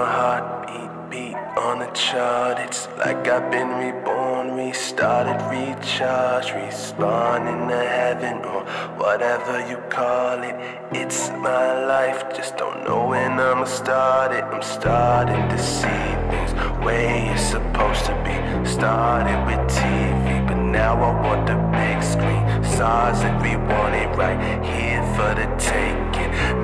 my 0.00 0.06
heartbeat 0.06 0.92
beat 1.10 1.36
on 1.58 1.80
the 1.80 1.90
chart. 1.92 2.58
It's 2.58 2.88
like 3.04 3.28
I've 3.28 3.50
been 3.50 3.70
reborn, 3.84 4.56
restarted, 4.56 5.40
recharged, 5.52 6.52
respawning 6.60 7.68
to 7.68 7.82
heaven 8.00 8.36
or 8.52 8.62
whatever 9.02 9.54
you 9.68 9.76
call 9.98 10.42
it. 10.42 10.56
It's 10.92 11.28
my 11.48 11.84
life, 11.94 12.20
just 12.34 12.56
don't 12.56 12.82
know 12.84 13.08
when 13.08 13.32
I'ma 13.32 13.66
start 13.66 14.32
it. 14.32 14.44
I'm 14.44 14.62
starting 14.62 15.44
to 15.52 15.58
see 15.58 16.06
things 16.30 16.52
way 16.86 17.28
it's 17.32 17.42
supposed 17.54 18.04
to 18.06 18.14
be. 18.24 18.36
Started 18.78 19.38
with 19.48 19.62
TV, 19.78 20.24
but 20.48 20.60
now 20.80 20.94
I 21.08 21.10
want 21.26 21.42
the 21.50 21.58
big 21.76 21.98
screen. 22.12 22.42
Stars 22.74 23.20
if 23.28 23.36
we 23.44 23.52
want 23.70 23.94
it 24.02 24.10
right 24.16 24.40
here 24.64 25.02
for 25.14 25.30
the 25.38 25.46
taking. 25.58 25.99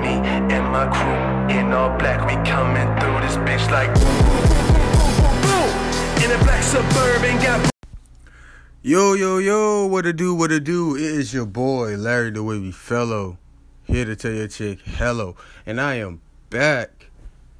Me 0.07 0.13
and 0.13 0.71
my 0.71 0.87
crew 0.87 1.57
in 1.57 1.73
all 1.73 1.97
black, 1.97 2.25
we 2.25 2.35
coming 2.49 2.87
through 2.97 3.19
this 3.19 3.35
bitch 3.43 3.69
like 3.69 3.89
in 6.23 6.31
a 6.31 6.43
black 6.45 6.63
suburban. 6.63 7.69
Yo, 8.81 9.15
yo, 9.15 9.37
yo, 9.37 9.85
what 9.85 10.03
to 10.03 10.13
do, 10.13 10.33
what 10.33 10.47
to 10.47 10.61
do? 10.61 10.95
It 10.95 11.01
is 11.01 11.33
your 11.33 11.45
boy, 11.45 11.97
Larry 11.97 12.31
the 12.31 12.41
Wavey 12.41 12.71
Fellow, 12.71 13.37
here 13.83 14.05
to 14.05 14.15
tell 14.15 14.31
your 14.31 14.47
chick 14.47 14.79
hello. 14.79 15.35
And 15.65 15.81
I 15.81 15.95
am 15.95 16.21
back 16.49 17.09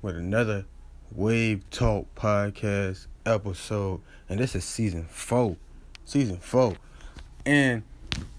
with 0.02 0.16
another 0.16 0.64
Wave 1.12 1.70
Talk 1.70 2.08
podcast 2.16 3.08
episode. 3.26 4.00
And 4.30 4.40
this 4.40 4.56
is 4.56 4.64
season 4.64 5.04
four. 5.10 5.58
Season 6.06 6.38
four. 6.38 6.78
And 7.46 7.84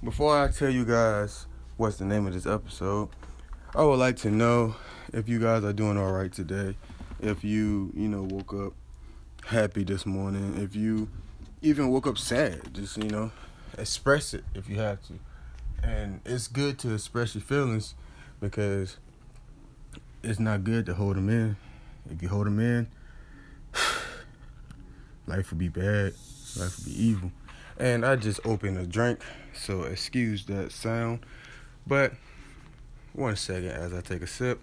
before 0.03 0.43
I 0.43 0.49
tell 0.49 0.71
you 0.71 0.87
guys 0.87 1.45
what's 1.77 1.99
the 1.99 2.07
name 2.07 2.27
of 2.27 2.33
this 2.33 2.47
episode, 2.47 3.11
I 3.75 3.83
would 3.83 3.99
like 3.99 4.17
to 4.19 4.31
know 4.31 4.77
if 5.13 5.29
you 5.29 5.39
guys 5.39 5.63
are 5.63 5.75
doing 5.75 5.99
all 5.99 6.11
right 6.11 6.33
today. 6.33 6.75
If 7.21 7.45
you, 7.45 7.93
you 7.95 8.09
know, 8.09 8.23
woke 8.23 8.55
up 8.55 8.73
happy 9.45 9.85
this 9.85 10.07
morning. 10.07 10.57
If 10.57 10.75
you 10.75 11.11
even 11.61 11.89
woke 11.91 12.07
up 12.07 12.17
sad, 12.17 12.73
just 12.73 12.97
you 12.97 13.11
know, 13.11 13.31
express 13.77 14.33
it 14.33 14.45
if 14.55 14.71
you 14.71 14.77
have 14.79 15.03
to. 15.09 15.19
And 15.83 16.23
it's 16.25 16.49
good 16.49 16.79
to 16.81 16.95
express 16.95 17.35
your 17.35 17.43
feelings 17.43 17.95
because 18.41 18.97
it's 20.23 20.41
not 20.41 20.65
good 20.65 20.87
to 20.87 20.95
hold 20.95 21.17
them 21.17 21.29
in. 21.29 21.59
If 22.11 22.23
you 22.23 22.31
hold 22.31 22.47
them 22.47 22.61
in, 22.61 22.89
life 25.27 25.51
will 25.51 25.59
be 25.59 25.69
bad. 25.69 26.15
Life 26.57 26.79
will 26.79 26.87
be 26.87 27.05
evil. 27.05 27.33
And 27.77 28.07
I 28.07 28.17
just 28.17 28.41
opened 28.47 28.79
a 28.79 28.87
drink, 28.87 29.21
so 29.55 29.83
excuse 29.83 30.47
that 30.47 30.73
sound. 30.73 31.21
But 31.87 32.15
one 33.19 33.35
second 33.35 33.71
as 33.71 33.93
I 33.93 34.01
take 34.01 34.23
a 34.23 34.29
sip. 34.29 34.61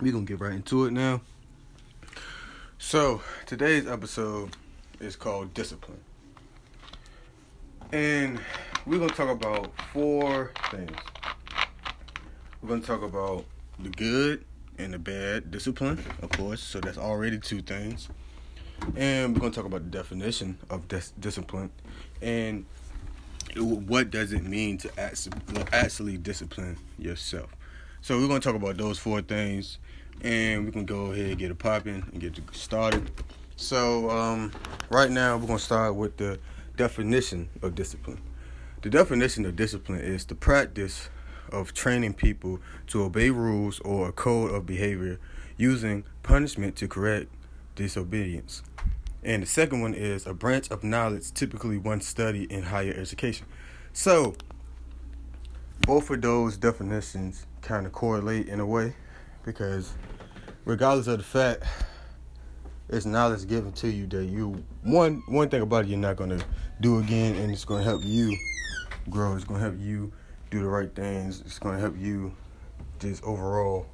We're 0.00 0.10
gonna 0.10 0.24
get 0.24 0.40
right 0.40 0.54
into 0.54 0.86
it 0.86 0.90
now. 0.90 1.20
So, 2.78 3.22
today's 3.46 3.86
episode 3.86 4.56
is 4.98 5.14
called 5.14 5.54
Discipline. 5.54 6.00
And 7.92 8.40
we're 8.86 8.98
gonna 8.98 9.12
talk 9.12 9.30
about 9.30 9.70
four 9.92 10.50
things. 10.72 10.90
We're 12.60 12.70
gonna 12.70 12.80
talk 12.80 13.02
about 13.02 13.44
the 13.78 13.90
good 13.90 14.44
and 14.78 14.92
the 14.92 14.98
bad 14.98 15.52
discipline, 15.52 16.04
of 16.22 16.30
course, 16.30 16.60
so 16.60 16.80
that's 16.80 16.98
already 16.98 17.38
two 17.38 17.62
things. 17.62 18.08
And 18.96 19.32
we're 19.32 19.42
gonna 19.42 19.54
talk 19.54 19.66
about 19.66 19.84
the 19.84 19.96
definition 19.96 20.58
of 20.68 20.88
dis- 20.88 21.12
discipline 21.20 21.70
and 22.20 22.66
what 23.56 24.10
does 24.10 24.32
it 24.32 24.44
mean 24.44 24.78
to 24.78 24.90
actually 25.72 26.16
discipline 26.16 26.76
yourself. 26.98 27.50
So 28.00 28.18
we're 28.18 28.28
gonna 28.28 28.40
talk 28.40 28.54
about 28.54 28.76
those 28.76 28.98
four 28.98 29.22
things 29.22 29.78
and 30.22 30.64
we 30.64 30.72
can 30.72 30.84
go 30.84 31.12
ahead 31.12 31.30
and 31.30 31.38
get 31.38 31.50
it 31.50 31.58
popping 31.58 32.04
and 32.12 32.20
get 32.20 32.38
started. 32.52 33.10
So, 33.56 34.10
um, 34.10 34.52
right 34.90 35.10
now, 35.10 35.36
we're 35.36 35.46
to 35.58 35.64
start 35.64 35.94
with 35.94 36.16
the 36.16 36.38
definition 36.76 37.48
of 37.62 37.74
discipline. 37.74 38.20
The 38.82 38.90
definition 38.90 39.46
of 39.46 39.54
discipline 39.54 40.00
is 40.00 40.24
the 40.24 40.34
practice 40.34 41.10
of 41.50 41.72
training 41.74 42.14
people 42.14 42.60
to 42.88 43.04
obey 43.04 43.30
rules 43.30 43.78
or 43.80 44.08
a 44.08 44.12
code 44.12 44.52
of 44.52 44.66
behavior 44.66 45.20
using 45.56 46.04
punishment 46.22 46.74
to 46.76 46.88
correct 46.88 47.28
disobedience. 47.76 48.62
And 49.22 49.42
the 49.42 49.46
second 49.46 49.82
one 49.82 49.94
is 49.94 50.26
a 50.26 50.34
branch 50.34 50.70
of 50.70 50.82
knowledge 50.82 51.32
typically 51.32 51.78
one 51.78 52.00
studied 52.00 52.50
in 52.50 52.62
higher 52.62 52.92
education. 52.92 53.46
So, 53.92 54.34
both 55.82 56.10
of 56.10 56.22
those 56.22 56.56
definitions 56.56 57.46
kind 57.60 57.86
of 57.86 57.92
correlate 57.92 58.48
in 58.48 58.60
a 58.60 58.66
way 58.66 58.94
because 59.44 59.94
regardless 60.64 61.06
of 61.06 61.18
the 61.18 61.24
fact 61.24 61.64
it's 62.88 63.06
knowledge 63.06 63.48
given 63.48 63.72
to 63.72 63.88
you 63.88 64.06
that 64.06 64.24
you 64.24 64.62
one 64.82 65.22
one 65.26 65.48
thing 65.48 65.62
about 65.62 65.84
it 65.84 65.88
you're 65.88 65.98
not 65.98 66.16
gonna 66.16 66.40
do 66.80 66.98
again 66.98 67.34
and 67.36 67.50
it's 67.50 67.64
gonna 67.64 67.82
help 67.82 68.02
you 68.04 68.36
grow 69.10 69.34
it's 69.34 69.44
gonna 69.44 69.60
help 69.60 69.74
you 69.78 70.12
do 70.50 70.60
the 70.60 70.68
right 70.68 70.94
things 70.94 71.40
it's 71.40 71.58
gonna 71.58 71.78
help 71.78 71.96
you 71.98 72.32
just 73.00 73.22
overall 73.24 73.86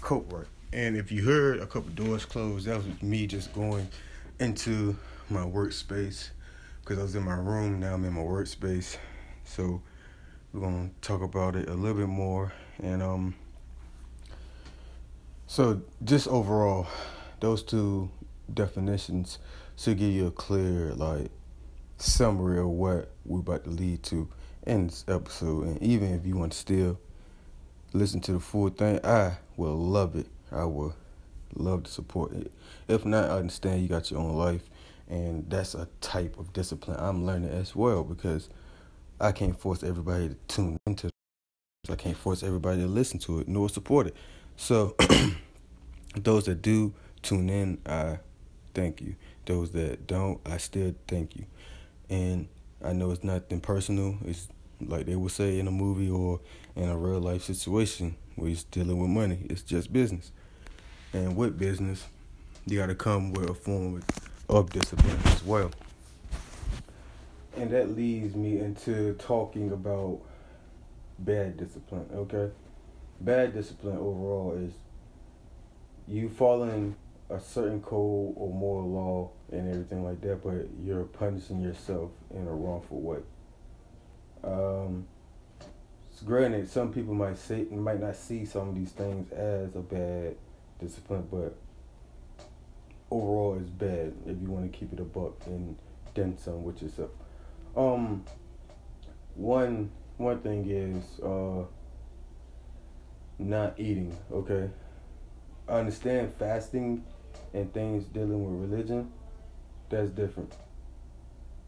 cope 0.00 0.32
right 0.32 0.46
and 0.72 0.96
if 0.96 1.10
you 1.10 1.24
heard 1.24 1.60
a 1.60 1.66
couple 1.66 1.90
doors 1.90 2.24
closed 2.24 2.66
that 2.66 2.76
was 2.76 3.02
me 3.02 3.26
just 3.26 3.52
going 3.52 3.88
into 4.38 4.96
my 5.28 5.42
workspace 5.42 6.30
because 6.80 6.98
I 6.98 7.02
was 7.02 7.14
in 7.14 7.22
my 7.22 7.36
room 7.36 7.80
now 7.80 7.94
I'm 7.94 8.04
in 8.04 8.14
my 8.14 8.20
workspace 8.20 8.96
so 9.44 9.82
we're 10.52 10.60
gonna 10.60 10.90
talk 11.00 11.22
about 11.22 11.56
it 11.56 11.68
a 11.68 11.74
little 11.74 11.98
bit 11.98 12.08
more 12.08 12.52
and 12.82 13.02
um 13.02 13.34
so, 15.50 15.82
just 16.04 16.28
overall, 16.28 16.86
those 17.40 17.64
two 17.64 18.08
definitions 18.54 19.40
should 19.76 19.98
give 19.98 20.12
you 20.12 20.28
a 20.28 20.30
clear, 20.30 20.94
like, 20.94 21.28
summary 21.96 22.60
of 22.60 22.68
what 22.68 23.10
we're 23.24 23.40
about 23.40 23.64
to 23.64 23.70
lead 23.70 24.04
to 24.04 24.28
in 24.64 24.86
this 24.86 25.04
episode. 25.08 25.66
And 25.66 25.82
even 25.82 26.14
if 26.14 26.24
you 26.24 26.36
want 26.36 26.52
to 26.52 26.58
still 26.58 27.00
listen 27.92 28.20
to 28.20 28.34
the 28.34 28.38
full 28.38 28.68
thing, 28.68 29.04
I 29.04 29.38
will 29.56 29.76
love 29.76 30.14
it. 30.14 30.28
I 30.52 30.64
would 30.64 30.92
love 31.54 31.84
to 31.84 31.90
support 31.90 32.32
it. 32.32 32.52
If 32.88 33.04
not, 33.04 33.30
I 33.30 33.38
understand 33.38 33.82
you 33.82 33.88
got 33.88 34.10
your 34.10 34.20
own 34.20 34.36
life, 34.36 34.68
and 35.08 35.48
that's 35.48 35.74
a 35.74 35.88
type 36.00 36.38
of 36.38 36.52
discipline 36.52 36.96
I'm 36.98 37.24
learning 37.24 37.50
as 37.50 37.74
well 37.74 38.04
because 38.04 38.48
I 39.20 39.32
can't 39.32 39.58
force 39.58 39.82
everybody 39.82 40.30
to 40.30 40.36
tune 40.48 40.78
into 40.86 41.08
it. 41.08 41.12
I 41.88 41.96
can't 41.96 42.16
force 42.16 42.42
everybody 42.42 42.82
to 42.82 42.86
listen 42.86 43.18
to 43.20 43.40
it 43.40 43.48
nor 43.48 43.68
support 43.68 44.06
it. 44.06 44.16
So, 44.56 44.96
those 46.16 46.44
that 46.44 46.62
do 46.62 46.94
tune 47.22 47.48
in, 47.48 47.78
I 47.86 48.18
thank 48.74 49.00
you. 49.00 49.16
Those 49.46 49.70
that 49.72 50.06
don't, 50.06 50.40
I 50.46 50.58
still 50.58 50.94
thank 51.08 51.36
you. 51.36 51.46
And 52.08 52.48
I 52.84 52.92
know 52.92 53.10
it's 53.10 53.24
nothing 53.24 53.60
personal. 53.60 54.18
It's 54.24 54.48
like 54.80 55.06
they 55.06 55.16
would 55.16 55.32
say 55.32 55.58
in 55.58 55.66
a 55.66 55.70
movie 55.70 56.10
or 56.10 56.40
in 56.76 56.88
a 56.88 56.96
real 56.96 57.20
life 57.20 57.42
situation 57.42 58.16
where 58.36 58.50
you're 58.50 58.58
dealing 58.70 58.98
with 58.98 59.10
money. 59.10 59.46
It's 59.50 59.62
just 59.62 59.92
business. 59.92 60.32
And 61.12 61.36
with 61.36 61.58
business, 61.58 62.06
you 62.66 62.78
got 62.78 62.86
to 62.86 62.94
come 62.94 63.32
with 63.32 63.50
a 63.50 63.54
form 63.54 64.02
of 64.48 64.70
discipline 64.70 65.18
as 65.24 65.44
well. 65.44 65.70
And 67.56 67.70
that 67.70 67.96
leads 67.96 68.34
me 68.36 68.58
into 68.58 69.14
talking 69.14 69.72
about 69.72 70.20
bad 71.18 71.56
discipline, 71.56 72.08
okay? 72.14 72.50
bad 73.20 73.52
discipline 73.52 73.96
overall 73.96 74.56
is 74.58 74.72
you 76.08 76.28
following 76.28 76.96
a 77.28 77.38
certain 77.38 77.80
code 77.82 78.34
or 78.36 78.52
moral 78.52 78.90
law 78.90 79.30
and 79.52 79.68
everything 79.70 80.04
like 80.04 80.20
that, 80.22 80.42
but 80.42 80.66
you're 80.84 81.04
punishing 81.04 81.60
yourself 81.60 82.10
in 82.34 82.46
a 82.46 82.52
wrongful 82.52 83.00
way. 83.00 83.18
Um, 84.42 85.06
granted, 86.24 86.68
some 86.68 86.92
people 86.92 87.14
might 87.14 87.38
say 87.38 87.64
might 87.70 88.00
not 88.00 88.16
see 88.16 88.44
some 88.44 88.70
of 88.70 88.74
these 88.74 88.90
things 88.90 89.30
as 89.32 89.74
a 89.76 89.80
bad 89.80 90.34
discipline, 90.80 91.26
but 91.30 91.56
overall, 93.10 93.58
it's 93.60 93.70
bad 93.70 94.12
if 94.26 94.40
you 94.40 94.48
want 94.48 94.70
to 94.72 94.78
keep 94.78 94.92
it 94.92 95.00
a 95.00 95.04
buck 95.04 95.34
and 95.46 95.76
then 96.14 96.36
some 96.38 96.64
with 96.64 96.82
yourself. 96.82 97.10
Um, 97.76 98.24
one 99.34 99.90
one 100.16 100.40
thing 100.40 100.68
is 100.68 101.20
uh 101.20 101.64
not 103.38 103.78
eating, 103.78 104.16
okay? 104.32 104.70
I 105.68 105.74
understand 105.74 106.32
fasting 106.34 107.04
and 107.54 107.72
things 107.72 108.04
dealing 108.04 108.44
with 108.44 108.70
religion, 108.70 109.10
that's 109.88 110.10
different. 110.10 110.54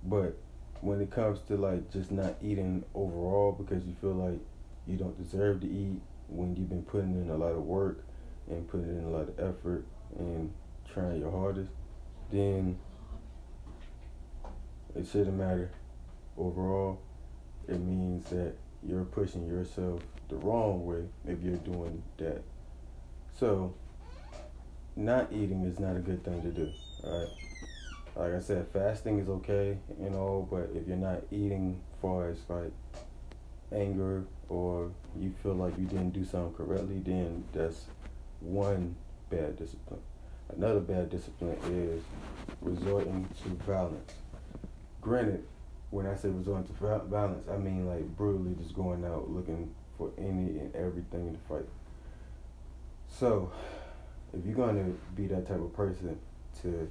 But 0.04 0.36
when 0.80 1.00
it 1.00 1.10
comes 1.10 1.40
to 1.48 1.56
like 1.56 1.90
just 1.92 2.10
not 2.10 2.34
eating 2.42 2.84
overall 2.94 3.52
because 3.52 3.84
you 3.86 3.94
feel 4.00 4.14
like 4.14 4.40
you 4.86 4.96
don't 4.96 5.16
deserve 5.22 5.60
to 5.60 5.66
eat 5.66 6.00
when 6.28 6.56
you've 6.56 6.68
been 6.68 6.82
putting 6.82 7.12
in 7.22 7.30
a 7.30 7.36
lot 7.36 7.52
of 7.52 7.62
work 7.64 8.04
and 8.52 8.68
putting 8.68 8.88
in 8.88 9.04
a 9.04 9.08
lot 9.08 9.28
of 9.28 9.38
effort 9.38 9.84
and 10.18 10.52
trying 10.92 11.20
your 11.20 11.30
hardest, 11.30 11.70
then 12.30 12.78
it 14.94 15.06
shouldn't 15.06 15.36
matter. 15.36 15.70
Overall, 16.36 16.98
it 17.68 17.80
means 17.80 18.28
that 18.30 18.54
you're 18.86 19.04
pushing 19.04 19.46
yourself 19.46 20.00
the 20.28 20.36
wrong 20.36 20.84
way 20.84 21.04
if 21.26 21.42
you're 21.42 21.56
doing 21.56 22.02
that. 22.18 22.42
So, 23.38 23.74
not 24.96 25.32
eating 25.32 25.64
is 25.64 25.78
not 25.78 25.96
a 25.96 26.00
good 26.00 26.24
thing 26.24 26.42
to 26.42 26.50
do. 26.50 26.70
Alright. 27.04 27.28
Like 28.14 28.34
I 28.34 28.40
said, 28.40 28.66
fasting 28.72 29.18
is 29.18 29.28
okay, 29.28 29.78
you 30.00 30.10
know, 30.10 30.46
but 30.50 30.70
if 30.74 30.86
you're 30.86 30.96
not 30.96 31.22
eating 31.30 31.80
far 32.02 32.28
as 32.28 32.38
like 32.48 32.72
anger 33.72 34.24
or 34.50 34.90
you 35.18 35.32
feel 35.42 35.54
like 35.54 35.78
you 35.78 35.86
didn't 35.86 36.10
do 36.10 36.24
something 36.24 36.52
correctly, 36.52 36.98
then 36.98 37.44
that's 37.54 37.86
one 38.42 38.94
bad 39.30 39.56
discipline. 39.56 40.00
Another 40.56 40.80
bad 40.80 41.10
discipline 41.10 41.56
is 41.70 42.02
resorting 42.60 43.28
to 43.42 43.48
violence. 43.64 44.12
Granted, 45.00 45.44
when 45.90 46.06
I 46.06 46.14
say 46.14 46.28
resorting 46.28 46.66
to 46.66 46.72
violence, 47.08 47.46
I 47.50 47.56
mean 47.56 47.86
like 47.86 48.04
brutally 48.16 48.54
just 48.54 48.74
going 48.74 49.04
out 49.04 49.30
looking 49.30 49.74
for 49.96 50.10
any 50.18 50.58
and 50.58 50.74
everything 50.74 51.32
to 51.32 51.38
fight. 51.48 51.68
So, 53.08 53.52
if 54.36 54.44
you're 54.44 54.54
going 54.54 54.76
to 54.76 54.98
be 55.14 55.26
that 55.26 55.46
type 55.46 55.60
of 55.60 55.74
person 55.74 56.18
to 56.62 56.90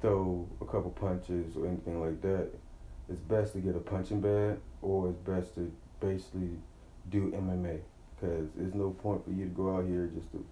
throw 0.00 0.48
a 0.60 0.64
couple 0.64 0.90
punches 0.90 1.56
or 1.56 1.66
anything 1.66 2.00
like 2.00 2.20
that, 2.22 2.48
it's 3.08 3.20
best 3.20 3.52
to 3.54 3.58
get 3.58 3.74
a 3.74 3.80
punching 3.80 4.20
bag 4.20 4.58
or 4.80 5.10
it's 5.10 5.18
best 5.18 5.54
to 5.56 5.72
basically 6.00 6.50
do 7.10 7.32
MMA 7.32 7.80
because 8.20 8.48
there's 8.56 8.74
no 8.74 8.90
point 8.90 9.24
for 9.24 9.30
you 9.30 9.44
to 9.44 9.50
go 9.50 9.76
out 9.76 9.84
here 9.84 10.10
just 10.14 10.30
to 10.32 10.44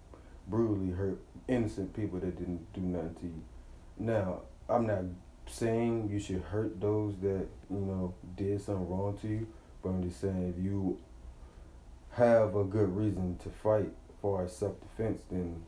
brutally 0.51 0.91
hurt 0.91 1.19
innocent 1.49 1.95
people 1.95 2.19
that 2.21 2.37
didn't 2.37 2.73
do 2.73 2.81
nothing 2.81 3.15
to 3.15 3.27
you. 3.27 3.43
Now, 3.99 4.41
I'm 4.69 4.87
not 4.87 5.05
saying 5.47 6.09
you 6.11 6.19
should 6.19 6.43
hurt 6.43 6.81
those 6.81 7.15
that, 7.23 7.47
you 7.71 7.81
know, 7.81 8.15
did 8.37 8.61
something 8.61 8.89
wrong 8.89 9.17
to 9.23 9.29
you, 9.29 9.47
but 9.83 9.91
I'm 9.91 10.03
just 10.03 10.21
saying 10.21 10.55
if 10.57 10.63
you 10.63 10.99
have 12.13 12.57
a 12.57 12.65
good 12.65 12.95
reason 12.95 13.37
to 13.43 13.49
fight 13.49 13.91
for 14.21 14.47
self 14.49 14.75
defense, 14.81 15.23
then 15.31 15.63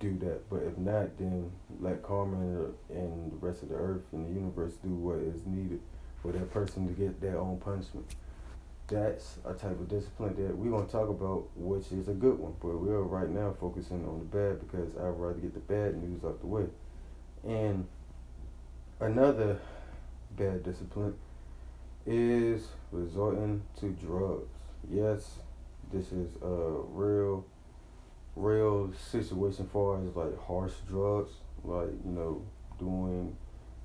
do 0.00 0.16
that. 0.18 0.48
But 0.50 0.62
if 0.62 0.78
not, 0.78 1.16
then 1.18 1.50
let 1.80 2.02
karma 2.02 2.66
and 2.90 3.32
the 3.32 3.36
rest 3.36 3.62
of 3.62 3.70
the 3.70 3.74
earth 3.74 4.02
and 4.12 4.26
the 4.26 4.40
universe 4.40 4.74
do 4.82 4.90
what 4.90 5.18
is 5.18 5.46
needed 5.46 5.80
for 6.22 6.32
that 6.32 6.52
person 6.52 6.86
to 6.86 6.92
get 6.92 7.20
their 7.20 7.38
own 7.38 7.58
punishment. 7.58 8.06
That's 8.88 9.36
a 9.44 9.52
type 9.52 9.78
of 9.78 9.88
discipline 9.88 10.34
that 10.36 10.56
we're 10.56 10.70
gonna 10.70 10.88
talk 10.88 11.10
about, 11.10 11.44
which 11.54 11.92
is 11.92 12.08
a 12.08 12.14
good 12.14 12.38
one. 12.38 12.54
But 12.60 12.80
we're 12.80 13.02
right 13.02 13.28
now 13.28 13.54
focusing 13.60 14.06
on 14.08 14.18
the 14.18 14.24
bad 14.24 14.60
because 14.60 14.96
I'd 14.96 15.20
rather 15.20 15.38
get 15.38 15.52
the 15.52 15.60
bad 15.60 16.02
news 16.02 16.24
out 16.24 16.40
the 16.40 16.46
way. 16.46 16.64
And 17.46 17.86
another 18.98 19.58
bad 20.36 20.62
discipline 20.62 21.14
is 22.06 22.68
resorting 22.90 23.62
to 23.80 23.90
drugs. 23.90 24.48
Yes, 24.90 25.40
this 25.92 26.10
is 26.12 26.34
a 26.42 26.46
real 26.46 27.44
real 28.38 28.92
situation 29.10 29.68
far 29.72 30.00
as 30.00 30.14
like 30.16 30.38
harsh 30.46 30.72
drugs, 30.88 31.32
like, 31.64 31.88
you 32.04 32.10
know, 32.10 32.42
doing 32.78 33.36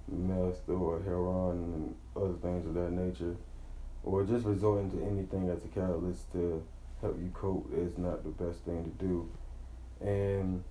meth 0.07 0.69
or 0.69 1.01
heroin 1.01 1.57
and 1.57 1.95
other 2.15 2.33
things 2.41 2.65
of 2.67 2.73
that 2.75 2.91
nature, 2.91 3.35
or 4.03 4.23
just 4.23 4.45
resorting 4.45 4.91
to 4.91 5.03
anything 5.05 5.49
as 5.49 5.63
a 5.63 5.67
catalyst 5.67 6.31
to 6.33 6.63
help 7.01 7.17
you 7.19 7.29
cope 7.33 7.69
is 7.73 7.97
not 7.97 8.23
the 8.23 8.29
best 8.29 8.59
thing 8.65 8.83
to 8.83 9.05
do. 9.05 9.29
And 10.01 10.63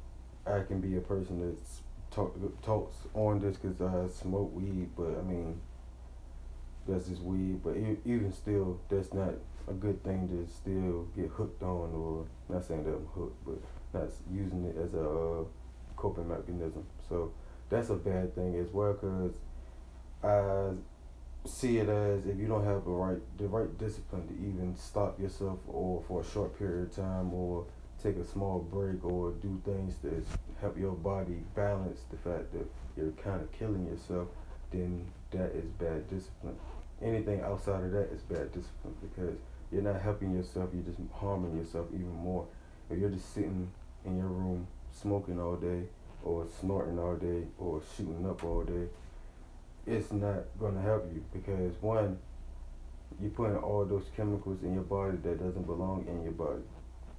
I 0.46 0.60
can 0.60 0.80
be 0.80 0.96
a 0.96 1.00
person 1.00 1.40
that's 1.40 1.80
talk, 2.10 2.36
talks 2.62 2.96
on 3.14 3.40
this 3.40 3.56
because 3.56 3.80
I 3.80 4.12
smoke 4.12 4.54
weed, 4.54 4.90
but 4.96 5.18
I 5.18 5.22
mean, 5.22 5.60
that's 6.86 7.08
just 7.08 7.22
weed. 7.22 7.62
But 7.62 7.76
even 8.04 8.32
still, 8.32 8.80
that's 8.88 9.12
not 9.14 9.34
a 9.68 9.72
good 9.72 10.02
thing 10.04 10.28
to 10.28 10.52
still 10.52 11.08
get 11.16 11.30
hooked 11.30 11.62
on, 11.62 11.92
or 11.94 12.26
not 12.48 12.64
saying 12.64 12.84
that 12.84 12.94
I'm 12.94 13.06
hooked, 13.14 13.44
but 13.44 13.58
not 13.94 14.10
using 14.30 14.64
it 14.64 14.76
as 14.76 14.94
a 14.94 15.08
uh, 15.08 15.44
coping 15.96 16.28
mechanism. 16.28 16.84
So 17.08 17.32
that's 17.70 17.90
a 17.90 17.94
bad 17.94 18.34
thing 18.34 18.56
as 18.56 18.72
well, 18.72 18.92
because 18.94 19.36
I 20.22 20.74
see 21.44 21.78
it 21.78 21.88
as 21.88 22.26
if 22.26 22.38
you 22.38 22.46
don't 22.46 22.64
have 22.64 22.84
the 22.84 22.90
right 22.90 23.20
the 23.38 23.46
right 23.46 23.76
discipline 23.78 24.26
to 24.28 24.34
even 24.34 24.74
stop 24.76 25.18
yourself 25.20 25.58
or 25.66 26.02
for 26.06 26.20
a 26.20 26.24
short 26.24 26.56
period 26.58 26.88
of 26.88 26.94
time 26.94 27.32
or 27.34 27.64
take 28.02 28.16
a 28.16 28.24
small 28.24 28.58
break 28.58 29.04
or 29.04 29.32
do 29.32 29.60
things 29.64 29.96
that 30.02 30.24
help 30.60 30.78
your 30.78 30.92
body 30.92 31.42
balance 31.54 32.00
the 32.10 32.16
fact 32.16 32.52
that 32.52 32.66
you're 32.96 33.12
kind 33.12 33.40
of 33.40 33.50
killing 33.52 33.86
yourself, 33.86 34.28
then 34.70 35.04
that 35.30 35.52
is 35.52 35.64
bad 35.78 36.08
discipline. 36.08 36.56
Anything 37.02 37.40
outside 37.40 37.84
of 37.84 37.92
that 37.92 38.10
is 38.12 38.22
bad 38.22 38.52
discipline 38.52 38.94
because 39.02 39.36
you're 39.70 39.82
not 39.82 40.00
helping 40.00 40.34
yourself, 40.34 40.70
you're 40.72 40.84
just 40.84 40.98
harming 41.14 41.56
yourself 41.56 41.86
even 41.92 42.14
more. 42.14 42.46
If 42.90 42.98
you're 42.98 43.10
just 43.10 43.32
sitting 43.34 43.70
in 44.04 44.16
your 44.18 44.26
room 44.26 44.66
smoking 44.92 45.40
all 45.40 45.56
day 45.56 45.84
or 46.24 46.46
snorting 46.60 46.98
all 46.98 47.16
day 47.16 47.44
or 47.58 47.82
shooting 47.96 48.26
up 48.28 48.44
all 48.44 48.62
day, 48.62 48.86
it's 49.86 50.12
not 50.12 50.44
going 50.58 50.74
to 50.74 50.80
help 50.80 51.10
you 51.12 51.24
because 51.32 51.74
one, 51.80 52.18
you're 53.20 53.30
putting 53.30 53.56
all 53.56 53.84
those 53.84 54.06
chemicals 54.16 54.62
in 54.62 54.74
your 54.74 54.82
body 54.82 55.16
that 55.22 55.38
doesn't 55.38 55.66
belong 55.66 56.06
in 56.08 56.22
your 56.22 56.32
body. 56.32 56.62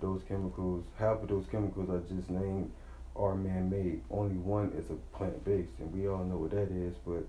Those 0.02 0.22
chemicals, 0.28 0.84
half 0.98 1.22
of 1.22 1.28
those 1.28 1.46
chemicals 1.52 1.90
I 1.90 2.14
just 2.14 2.30
named 2.30 2.72
are 3.16 3.36
man-made. 3.36 4.02
Only 4.10 4.36
one 4.36 4.72
is 4.78 4.90
a 4.90 4.96
plant-based, 5.16 5.80
and 5.80 5.94
we 5.94 6.08
all 6.08 6.24
know 6.24 6.38
what 6.38 6.52
that 6.52 6.72
is. 6.72 6.96
But 7.06 7.26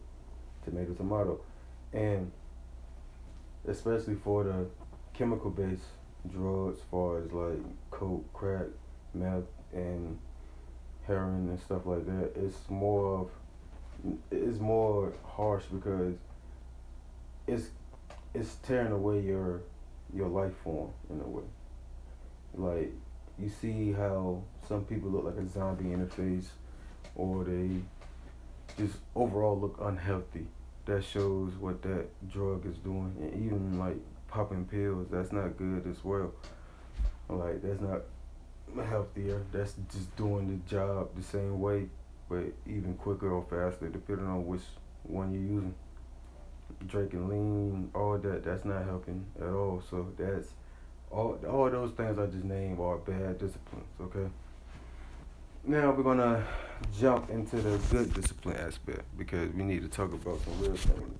tomato, 0.65 0.95
tomato, 0.95 1.41
and 1.93 2.33
especially 3.69 4.15
for 4.15 4.45
the 4.45 4.67
chemical-based 5.13 5.83
drugs, 6.31 6.81
far 6.91 7.23
as 7.23 7.33
like 7.33 7.59
coke, 7.91 8.33
crack, 8.33 8.67
meth, 9.13 9.45
and 9.73 10.19
heroin 11.07 11.49
and 11.49 11.61
stuff 11.61 11.83
like 11.85 12.07
that, 12.07 12.33
it's 12.35 12.69
more 12.71 13.21
of 13.21 13.31
it's 14.31 14.61
more 14.61 15.13
harsh 15.25 15.65
because 15.73 16.15
it's 17.47 17.71
it's 18.35 18.57
tearing 18.57 18.93
away 18.93 19.21
your 19.21 19.63
your 20.13 20.29
life 20.29 20.53
form 20.63 20.91
in 21.11 21.21
a 21.21 21.29
way. 21.29 21.45
Like 22.55 22.93
you 23.39 23.49
see 23.49 23.93
how 23.93 24.43
some 24.69 24.85
people 24.85 25.11
look 25.11 25.25
like 25.25 25.37
a 25.37 25.49
zombie 25.49 25.93
in 25.93 26.01
the 26.01 26.07
face, 26.07 26.51
or 27.17 27.45
they 27.45 27.71
just 28.77 28.97
overall 29.15 29.59
look 29.59 29.79
unhealthy. 29.81 30.47
That 30.87 31.03
shows 31.03 31.53
what 31.55 31.83
that 31.83 32.07
drug 32.31 32.67
is 32.67 32.77
doing, 32.79 33.17
and 33.21 33.45
even 33.45 33.79
like 33.79 33.97
popping 34.29 34.67
pills, 34.67 35.09
that's 35.11 35.33
not 35.33 35.57
good 35.57 35.87
as 35.89 36.05
well. 36.05 36.33
Like 37.29 37.63
that's 37.63 37.81
not 37.81 38.03
healthier. 38.87 39.43
That's 39.53 39.75
just 39.93 40.15
doing 40.17 40.49
the 40.49 40.71
job 40.71 41.09
the 41.17 41.23
same 41.23 41.61
way, 41.61 41.87
but 42.29 42.45
even 42.67 42.95
quicker 42.95 43.31
or 43.31 43.45
faster, 43.49 43.89
depending 43.89 44.27
on 44.27 44.47
which 44.47 44.63
one 45.03 45.33
you're 45.33 45.43
using. 45.43 45.75
Drinking 46.87 47.29
lean, 47.29 47.91
all 47.95 48.19
that, 48.19 48.45
that's 48.45 48.65
not 48.65 48.85
helping 48.85 49.25
at 49.41 49.49
all. 49.49 49.83
So 49.89 50.09
that's 50.19 50.49
all. 51.11 51.39
All 51.49 51.71
those 51.71 51.93
things 51.93 52.19
I 52.19 52.27
just 52.27 52.45
named 52.45 52.81
are 52.81 52.97
bad 52.97 53.39
disciplines. 53.39 53.87
Okay. 54.01 54.29
Now 55.67 55.93
we're 55.93 56.03
gonna 56.03 56.45
jump 56.99 57.31
into 57.31 57.57
the 57.57 57.79
good 57.91 58.13
discipline 58.13 58.57
aspect 58.57 59.03
because 59.17 59.51
we 59.55 59.63
need 59.63 59.83
to 59.83 59.89
talk 59.89 60.13
about 60.13 60.41
some 60.45 60.61
real 60.61 60.77
things. 60.77 61.19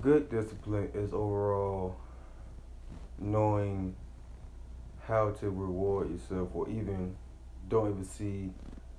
Good 0.00 0.30
discipline 0.30 0.90
is 0.94 1.12
overall 1.12 1.96
knowing 3.18 3.94
how 5.06 5.30
to 5.30 5.50
reward 5.50 6.10
yourself 6.10 6.48
or 6.54 6.68
even 6.68 7.14
don't 7.72 7.90
even 7.90 8.04
see 8.04 8.50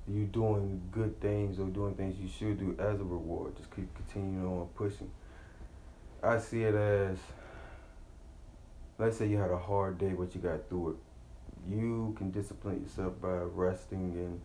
you 0.07 0.25
doing 0.25 0.81
good 0.91 1.21
things 1.21 1.59
or 1.59 1.67
doing 1.67 1.93
things 1.93 2.15
you 2.19 2.27
should 2.27 2.57
do 2.57 2.75
as 2.79 2.99
a 2.99 3.03
reward. 3.03 3.55
Just 3.55 3.73
keep 3.73 3.87
continuing 3.95 4.45
on 4.45 4.67
pushing. 4.75 5.11
I 6.23 6.39
see 6.39 6.63
it 6.63 6.73
as 6.73 7.19
let's 8.97 9.17
say 9.17 9.27
you 9.27 9.37
had 9.37 9.51
a 9.51 9.57
hard 9.57 9.99
day 9.99 10.13
but 10.17 10.33
you 10.33 10.41
got 10.41 10.67
through 10.69 10.89
it. 10.89 10.95
You 11.71 12.15
can 12.17 12.31
discipline 12.31 12.81
yourself 12.81 13.21
by 13.21 13.29
resting 13.29 14.13
and 14.17 14.41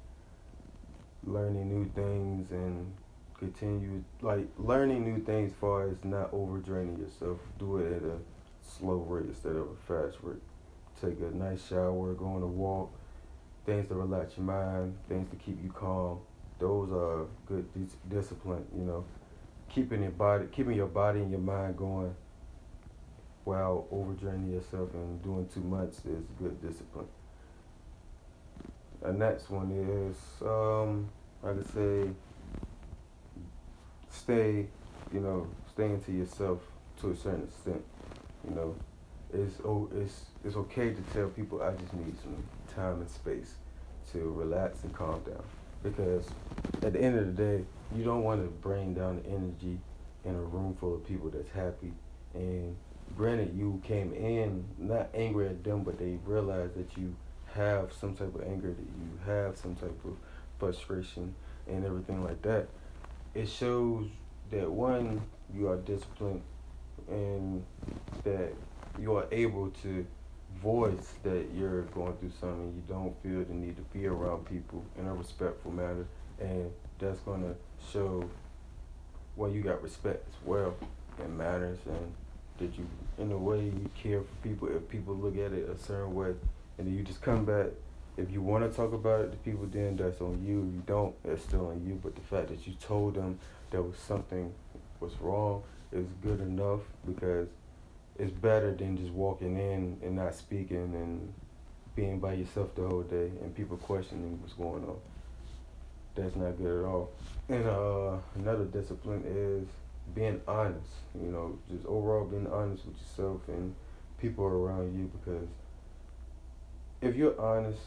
learning 1.24 1.68
new 1.68 1.90
things 1.94 2.50
and 2.50 2.92
continue 3.38 4.04
like 4.20 4.46
learning 4.58 5.04
new 5.04 5.24
things 5.24 5.54
far 5.58 5.88
as 5.88 6.04
not 6.04 6.30
overdraining 6.32 6.98
yourself. 6.98 7.38
Do 7.58 7.78
it 7.78 7.96
at 7.96 8.02
a 8.02 8.18
slow 8.62 8.96
rate 8.96 9.26
instead 9.26 9.56
of 9.56 9.68
a 9.70 9.76
fast 9.86 10.18
rate 10.22 10.42
take 11.00 11.20
a 11.20 11.34
nice 11.34 11.68
shower, 11.68 12.12
go 12.14 12.26
on 12.26 12.42
a 12.42 12.46
walk, 12.46 12.90
things 13.68 13.86
to 13.88 13.94
relax 13.94 14.38
your 14.38 14.46
mind, 14.46 14.96
things 15.10 15.28
to 15.28 15.36
keep 15.36 15.62
you 15.62 15.70
calm. 15.70 16.18
Those 16.58 16.90
are 16.90 17.26
good 17.46 17.66
dis- 17.74 17.96
discipline, 18.08 18.64
you 18.74 18.82
know. 18.82 19.04
Keeping 19.68 20.02
your 20.02 20.12
body, 20.12 20.46
keeping 20.50 20.74
your 20.74 20.86
body 20.86 21.20
and 21.20 21.30
your 21.30 21.40
mind 21.40 21.76
going 21.76 22.14
while 23.44 23.86
overdraining 23.92 24.54
yourself 24.54 24.88
and 24.94 25.22
doing 25.22 25.46
too 25.52 25.60
much 25.60 25.90
is 26.06 26.24
good 26.38 26.60
discipline. 26.62 27.06
The 29.02 29.12
next 29.12 29.50
one 29.50 29.70
is, 29.70 30.16
um, 30.42 31.10
I 31.44 31.52
could 31.52 31.72
say, 31.74 32.10
stay, 34.10 34.66
you 35.12 35.20
know, 35.20 35.46
staying 35.74 36.00
to 36.04 36.12
yourself 36.12 36.60
to 37.02 37.10
a 37.10 37.16
certain 37.16 37.44
extent. 37.44 37.84
It's 39.38 39.60
oh 39.64 39.88
it's 39.94 40.26
it's 40.44 40.56
okay 40.56 40.90
to 40.90 41.00
tell 41.12 41.28
people 41.28 41.62
I 41.62 41.70
just 41.72 41.94
need 41.94 42.16
some 42.20 42.42
time 42.74 43.00
and 43.00 43.08
space 43.08 43.54
to 44.12 44.18
relax 44.32 44.82
and 44.82 44.92
calm 44.92 45.20
down. 45.22 45.44
Because 45.82 46.26
at 46.82 46.92
the 46.92 47.00
end 47.00 47.18
of 47.18 47.26
the 47.26 47.42
day 47.42 47.64
you 47.94 48.02
don't 48.02 48.24
want 48.24 48.42
to 48.42 48.48
bring 48.48 48.94
down 48.94 49.22
the 49.22 49.28
energy 49.28 49.78
in 50.24 50.34
a 50.34 50.40
room 50.40 50.76
full 50.80 50.94
of 50.94 51.06
people 51.06 51.30
that's 51.30 51.50
happy. 51.50 51.92
And 52.34 52.76
granted 53.16 53.56
you 53.56 53.80
came 53.84 54.12
in 54.12 54.64
not 54.76 55.08
angry 55.14 55.46
at 55.46 55.62
them 55.62 55.84
but 55.84 55.98
they 55.98 56.18
realize 56.26 56.70
that 56.76 56.96
you 56.96 57.14
have 57.54 57.92
some 57.92 58.14
type 58.16 58.34
of 58.34 58.42
anger 58.42 58.68
that 58.68 58.78
you 58.78 59.18
have 59.24 59.56
some 59.56 59.74
type 59.76 59.98
of 60.04 60.16
frustration 60.58 61.32
and 61.68 61.84
everything 61.84 62.24
like 62.24 62.42
that. 62.42 62.66
It 63.34 63.48
shows 63.48 64.08
that 64.50 64.68
one 64.68 65.22
you 65.54 65.68
are 65.68 65.76
disciplined 65.76 66.42
and 67.08 67.64
that 68.24 68.52
you 69.00 69.16
are 69.16 69.26
able 69.30 69.70
to 69.82 70.06
voice 70.62 71.14
that 71.22 71.46
you're 71.54 71.82
going 71.82 72.16
through 72.16 72.32
something 72.40 72.72
you 72.74 72.82
don't 72.88 73.14
feel 73.22 73.44
the 73.44 73.54
need 73.54 73.76
to 73.76 73.82
be 73.96 74.06
around 74.06 74.44
people 74.46 74.84
in 74.98 75.06
a 75.06 75.14
respectful 75.14 75.70
manner 75.70 76.06
and 76.40 76.70
that's 76.98 77.20
going 77.20 77.42
to 77.42 77.54
show 77.92 78.28
well 79.36 79.50
you 79.50 79.60
got 79.60 79.80
respect 79.82 80.26
as 80.28 80.46
well 80.46 80.74
and 81.22 81.36
manners 81.36 81.78
and 81.86 82.12
that 82.58 82.76
you 82.76 82.86
in 83.18 83.32
a 83.32 83.36
way 83.36 83.64
you 83.64 83.90
care 84.00 84.20
for 84.20 84.48
people 84.48 84.68
if 84.68 84.88
people 84.88 85.14
look 85.14 85.36
at 85.36 85.52
it 85.52 85.68
a 85.68 85.78
certain 85.78 86.14
way. 86.14 86.34
And 86.76 86.86
then 86.86 86.96
you 86.96 87.02
just 87.02 87.22
come 87.22 87.44
back. 87.44 87.66
If 88.16 88.30
you 88.32 88.42
want 88.42 88.68
to 88.68 88.76
talk 88.76 88.92
about 88.92 89.22
it 89.22 89.30
to 89.30 89.36
people 89.38 89.66
then 89.70 89.96
that's 89.96 90.20
on 90.20 90.44
you. 90.44 90.68
If 90.68 90.74
you 90.74 90.82
don't 90.86 91.14
it's 91.24 91.44
still 91.44 91.68
on 91.68 91.84
you. 91.86 91.98
But 92.02 92.14
the 92.14 92.22
fact 92.22 92.48
that 92.48 92.66
you 92.66 92.74
told 92.74 93.14
them 93.14 93.38
there 93.70 93.82
was 93.82 93.96
something 93.96 94.52
was 95.00 95.12
wrong 95.20 95.62
is 95.92 96.06
good 96.22 96.40
enough 96.40 96.80
because 97.06 97.48
it's 98.18 98.32
better 98.32 98.74
than 98.74 98.96
just 98.96 99.12
walking 99.12 99.56
in 99.56 99.98
and 100.02 100.16
not 100.16 100.34
speaking 100.34 100.76
and 100.76 101.32
being 101.94 102.18
by 102.18 102.32
yourself 102.34 102.74
the 102.74 102.82
whole 102.82 103.02
day 103.02 103.30
and 103.42 103.54
people 103.54 103.76
questioning 103.76 104.40
what's 104.40 104.54
going 104.54 104.84
on. 104.84 104.98
That's 106.14 106.34
not 106.34 106.58
good 106.58 106.80
at 106.80 106.84
all. 106.84 107.10
And 107.48 107.66
uh, 107.66 108.16
another 108.34 108.64
discipline 108.64 109.22
is 109.24 109.68
being 110.14 110.40
honest. 110.48 110.90
You 111.14 111.30
know, 111.30 111.58
just 111.70 111.86
overall 111.86 112.24
being 112.24 112.48
honest 112.48 112.86
with 112.86 112.96
yourself 112.96 113.40
and 113.48 113.74
people 114.20 114.44
around 114.44 114.98
you 114.98 115.10
because 115.20 115.48
if 117.00 117.14
you're 117.14 117.40
honest 117.40 117.78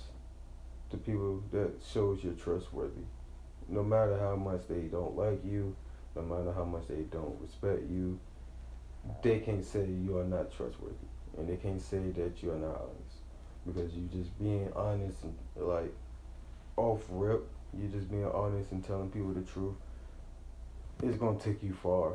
to 0.91 0.97
people, 0.97 1.43
that 1.51 1.71
shows 1.91 2.23
you're 2.23 2.33
trustworthy. 2.33 3.03
No 3.67 3.83
matter 3.83 4.17
how 4.17 4.35
much 4.35 4.61
they 4.69 4.81
don't 4.81 5.15
like 5.17 5.43
you, 5.45 5.75
no 6.15 6.21
matter 6.21 6.53
how 6.53 6.65
much 6.65 6.87
they 6.87 7.03
don't 7.11 7.37
respect 7.41 7.81
you, 7.89 8.19
they 9.23 9.39
can't 9.39 9.63
say 9.63 9.85
you 9.85 10.17
are 10.17 10.23
not 10.23 10.51
trustworthy, 10.51 10.95
and 11.37 11.47
they 11.47 11.57
can't 11.57 11.81
say 11.81 11.99
that 11.99 12.41
you 12.41 12.51
are 12.51 12.57
not 12.57 12.81
honest 12.81 13.21
because 13.65 13.93
you 13.93 14.07
just 14.11 14.37
being 14.39 14.71
honest 14.75 15.23
and 15.23 15.35
like 15.55 15.93
off 16.77 17.01
rip. 17.09 17.47
You're 17.77 17.91
just 17.91 18.09
being 18.11 18.25
honest 18.25 18.71
and 18.71 18.85
telling 18.85 19.09
people 19.09 19.29
the 19.29 19.41
truth. 19.41 19.75
It's 21.01 21.17
gonna 21.17 21.39
take 21.39 21.63
you 21.63 21.73
far, 21.73 22.13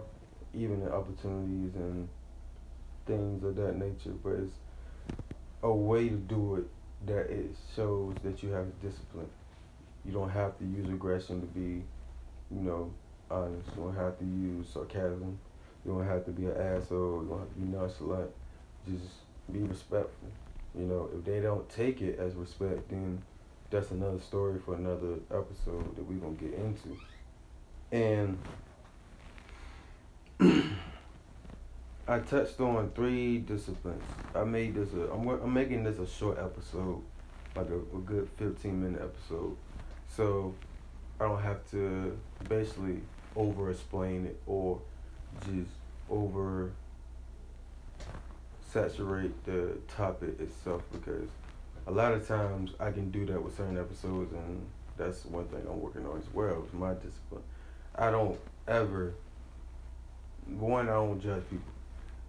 even 0.54 0.82
in 0.82 0.88
opportunities 0.88 1.74
and 1.74 2.08
things 3.06 3.42
of 3.42 3.56
that 3.56 3.76
nature. 3.76 4.14
But 4.22 4.34
it's 4.34 4.54
a 5.62 5.72
way 5.72 6.08
to 6.08 6.16
do 6.16 6.56
it 6.56 6.66
that 7.06 7.30
it 7.30 7.56
shows 7.74 8.14
that 8.22 8.42
you 8.42 8.50
have 8.50 8.66
discipline. 8.80 9.30
You 10.04 10.12
don't 10.12 10.30
have 10.30 10.58
to 10.58 10.64
use 10.64 10.88
aggression 10.88 11.40
to 11.40 11.46
be, 11.46 11.82
you 12.50 12.60
know, 12.62 12.92
honest. 13.30 13.68
You 13.76 13.84
don't 13.84 13.96
have 13.96 14.18
to 14.18 14.24
use 14.24 14.68
sarcasm. 14.68 15.38
You 15.86 15.92
don't 15.92 16.06
have 16.06 16.24
to 16.24 16.32
be 16.32 16.46
an 16.46 16.56
asshole. 16.56 17.22
You 17.22 17.28
don't 17.28 17.38
have 17.38 17.48
to 17.48 17.60
be 17.60 17.76
nonchalant. 17.76 18.30
Just 18.88 19.04
be 19.52 19.60
respectful. 19.60 20.28
You 20.76 20.84
know, 20.86 21.08
if 21.16 21.24
they 21.24 21.40
don't 21.40 21.68
take 21.68 22.02
it 22.02 22.18
as 22.18 22.34
respect, 22.34 22.88
then 22.90 23.22
that's 23.70 23.92
another 23.92 24.18
story 24.18 24.58
for 24.64 24.74
another 24.74 25.14
episode 25.30 25.94
that 25.94 26.02
we're 26.02 26.18
gonna 26.18 26.34
get 26.34 26.54
into. 26.54 26.98
And 27.92 28.38
I 32.08 32.18
touched 32.18 32.60
on 32.60 32.90
three 32.90 33.38
disciplines. 33.38 34.02
I 34.34 34.42
made 34.42 34.74
this 34.74 34.92
a. 34.92 35.12
I'm 35.12 35.28
I'm 35.28 35.54
making 35.54 35.84
this 35.84 35.98
a 36.00 36.06
short 36.06 36.38
episode, 36.38 37.00
like 37.54 37.68
a, 37.70 37.76
a 37.76 38.00
good 38.04 38.28
15 38.38 38.82
minute 38.82 39.00
episode, 39.00 39.56
so 40.08 40.52
I 41.20 41.24
don't 41.24 41.42
have 41.42 41.68
to 41.70 42.18
basically 42.48 43.02
over 43.36 43.70
explain 43.70 44.26
it 44.26 44.40
or 44.46 44.80
just 45.44 45.70
over 46.10 46.72
saturate 48.72 49.44
the 49.44 49.78
topic 49.88 50.38
itself 50.40 50.82
because 50.92 51.28
a 51.86 51.90
lot 51.90 52.12
of 52.12 52.26
times 52.26 52.72
I 52.80 52.90
can 52.90 53.10
do 53.10 53.24
that 53.26 53.42
with 53.42 53.56
certain 53.56 53.78
episodes 53.78 54.32
and 54.32 54.66
that's 54.96 55.24
one 55.24 55.46
thing 55.46 55.62
I'm 55.68 55.80
working 55.80 56.06
on 56.06 56.18
as 56.18 56.34
well 56.34 56.64
is 56.66 56.72
my 56.72 56.94
discipline. 56.94 57.42
I 57.94 58.10
don't 58.10 58.38
ever 58.66 59.14
one 60.48 60.88
I 60.88 60.92
don't 60.92 61.20
judge 61.20 61.42
people. 61.50 61.72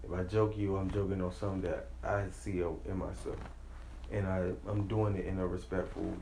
If 0.03 0.13
I 0.13 0.23
joke 0.23 0.57
you, 0.57 0.77
I'm 0.77 0.89
joking 0.89 1.21
on 1.21 1.31
something 1.33 1.61
that 1.69 1.87
I 2.03 2.25
see 2.31 2.59
in 2.61 2.97
myself, 2.97 3.37
and 4.11 4.25
I 4.25 4.51
I'm 4.69 4.87
doing 4.87 5.15
it 5.15 5.25
in 5.25 5.39
a 5.39 5.45
respectful, 5.45 6.13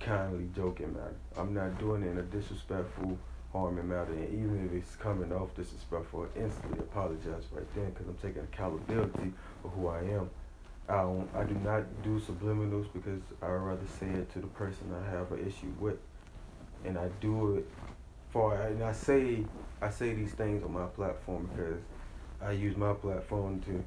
kindly 0.00 0.48
joking 0.54 0.92
manner. 0.92 1.14
I'm 1.36 1.52
not 1.54 1.78
doing 1.78 2.02
it 2.02 2.08
in 2.08 2.18
a 2.18 2.22
disrespectful 2.22 3.18
harm 3.54 3.78
and 3.78 3.88
matter. 3.88 4.12
And 4.12 4.28
even 4.34 4.66
if 4.66 4.72
it's 4.72 4.96
coming 4.96 5.32
off 5.32 5.54
disrespectful, 5.54 6.26
I 6.34 6.40
instantly 6.40 6.80
apologize 6.80 7.44
right 7.52 7.74
then 7.74 7.90
because 7.90 8.08
I'm 8.08 8.16
taking 8.16 8.42
accountability 8.42 9.32
for 9.62 9.68
who 9.68 9.88
I 9.88 10.00
am. 10.00 10.28
I 10.88 10.96
don't, 10.96 11.28
I 11.34 11.44
do 11.44 11.54
not 11.54 12.02
do 12.02 12.20
subliminals 12.20 12.88
because 12.92 13.22
I 13.40 13.46
rather 13.46 13.86
say 13.98 14.06
it 14.06 14.30
to 14.34 14.40
the 14.40 14.48
person 14.48 14.92
I 14.92 15.10
have 15.10 15.32
an 15.32 15.46
issue 15.46 15.72
with, 15.80 15.96
and 16.84 16.98
I 16.98 17.08
do 17.20 17.56
it 17.56 17.68
for 18.30 18.54
and 18.56 18.82
I 18.82 18.92
say 18.92 19.44
I 19.80 19.88
say 19.88 20.12
these 20.12 20.32
things 20.32 20.62
on 20.62 20.72
my 20.72 20.86
platform 20.86 21.48
because 21.54 21.80
I 22.42 22.50
use 22.50 22.76
my 22.76 22.92
platform 22.92 23.60
to 23.62 23.82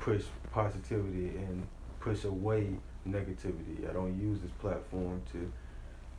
push 0.00 0.24
positivity 0.50 1.28
and 1.28 1.66
push 2.00 2.24
away 2.24 2.70
negativity. 3.06 3.88
I 3.88 3.92
don't 3.92 4.18
use 4.18 4.40
this 4.40 4.50
platform 4.58 5.22
to 5.32 5.52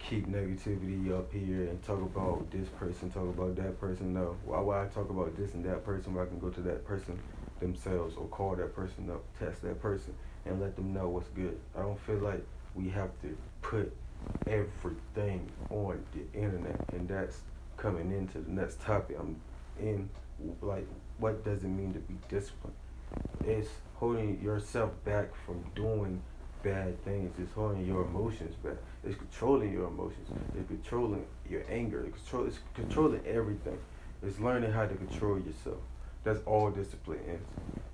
keep 0.09 0.27
negativity 0.27 1.11
up 1.17 1.31
here 1.31 1.63
and 1.63 1.81
talk 1.83 2.01
about 2.01 2.49
this 2.51 2.67
person, 2.69 3.09
talk 3.11 3.23
about 3.23 3.55
that 3.55 3.79
person. 3.79 4.13
No. 4.13 4.35
Why 4.45 4.59
why 4.59 4.83
I 4.83 4.87
talk 4.87 5.09
about 5.09 5.35
this 5.37 5.53
and 5.53 5.63
that 5.65 5.85
person 5.85 6.13
where 6.13 6.23
I 6.23 6.27
can 6.27 6.39
go 6.39 6.49
to 6.49 6.61
that 6.61 6.85
person 6.85 7.19
themselves 7.59 8.15
or 8.17 8.27
call 8.27 8.55
that 8.55 8.75
person 8.75 9.09
up, 9.09 9.23
test 9.39 9.61
that 9.61 9.81
person, 9.81 10.13
and 10.45 10.59
let 10.59 10.75
them 10.75 10.93
know 10.93 11.09
what's 11.09 11.29
good? 11.29 11.57
I 11.77 11.81
don't 11.81 11.99
feel 11.99 12.17
like 12.17 12.45
we 12.75 12.89
have 12.89 13.09
to 13.21 13.37
put 13.61 13.95
everything 14.47 15.49
on 15.69 16.03
the 16.13 16.39
internet, 16.39 16.79
and 16.93 17.07
that's 17.07 17.41
coming 17.77 18.11
into 18.11 18.39
the 18.39 18.51
next 18.51 18.81
topic. 18.81 19.17
I'm 19.19 19.39
in, 19.79 20.09
like, 20.61 20.87
what 21.17 21.43
does 21.43 21.63
it 21.63 21.67
mean 21.67 21.93
to 21.93 21.99
be 21.99 22.15
disciplined? 22.29 22.75
It's 23.45 23.69
holding 23.95 24.41
yourself 24.41 24.91
back 25.03 25.29
from 25.45 25.63
doing 25.75 26.21
bad 26.63 27.03
things. 27.03 27.33
It's 27.39 27.53
holding 27.53 27.85
your 27.85 28.03
emotions 28.03 28.55
back. 28.63 28.77
It's 29.03 29.17
controlling 29.17 29.73
your 29.73 29.87
emotions. 29.87 30.29
Mm. 30.29 30.59
It's 30.59 30.67
controlling 30.67 31.25
your 31.49 31.63
anger. 31.69 32.05
It's, 32.05 32.17
control, 32.17 32.47
it's 32.47 32.59
controlling 32.73 33.25
everything. 33.25 33.77
It's 34.23 34.39
learning 34.39 34.71
how 34.71 34.85
to 34.85 34.95
control 34.95 35.39
yourself. 35.39 35.79
That's 36.23 36.39
all 36.45 36.69
discipline 36.69 37.19
is. 37.27 37.41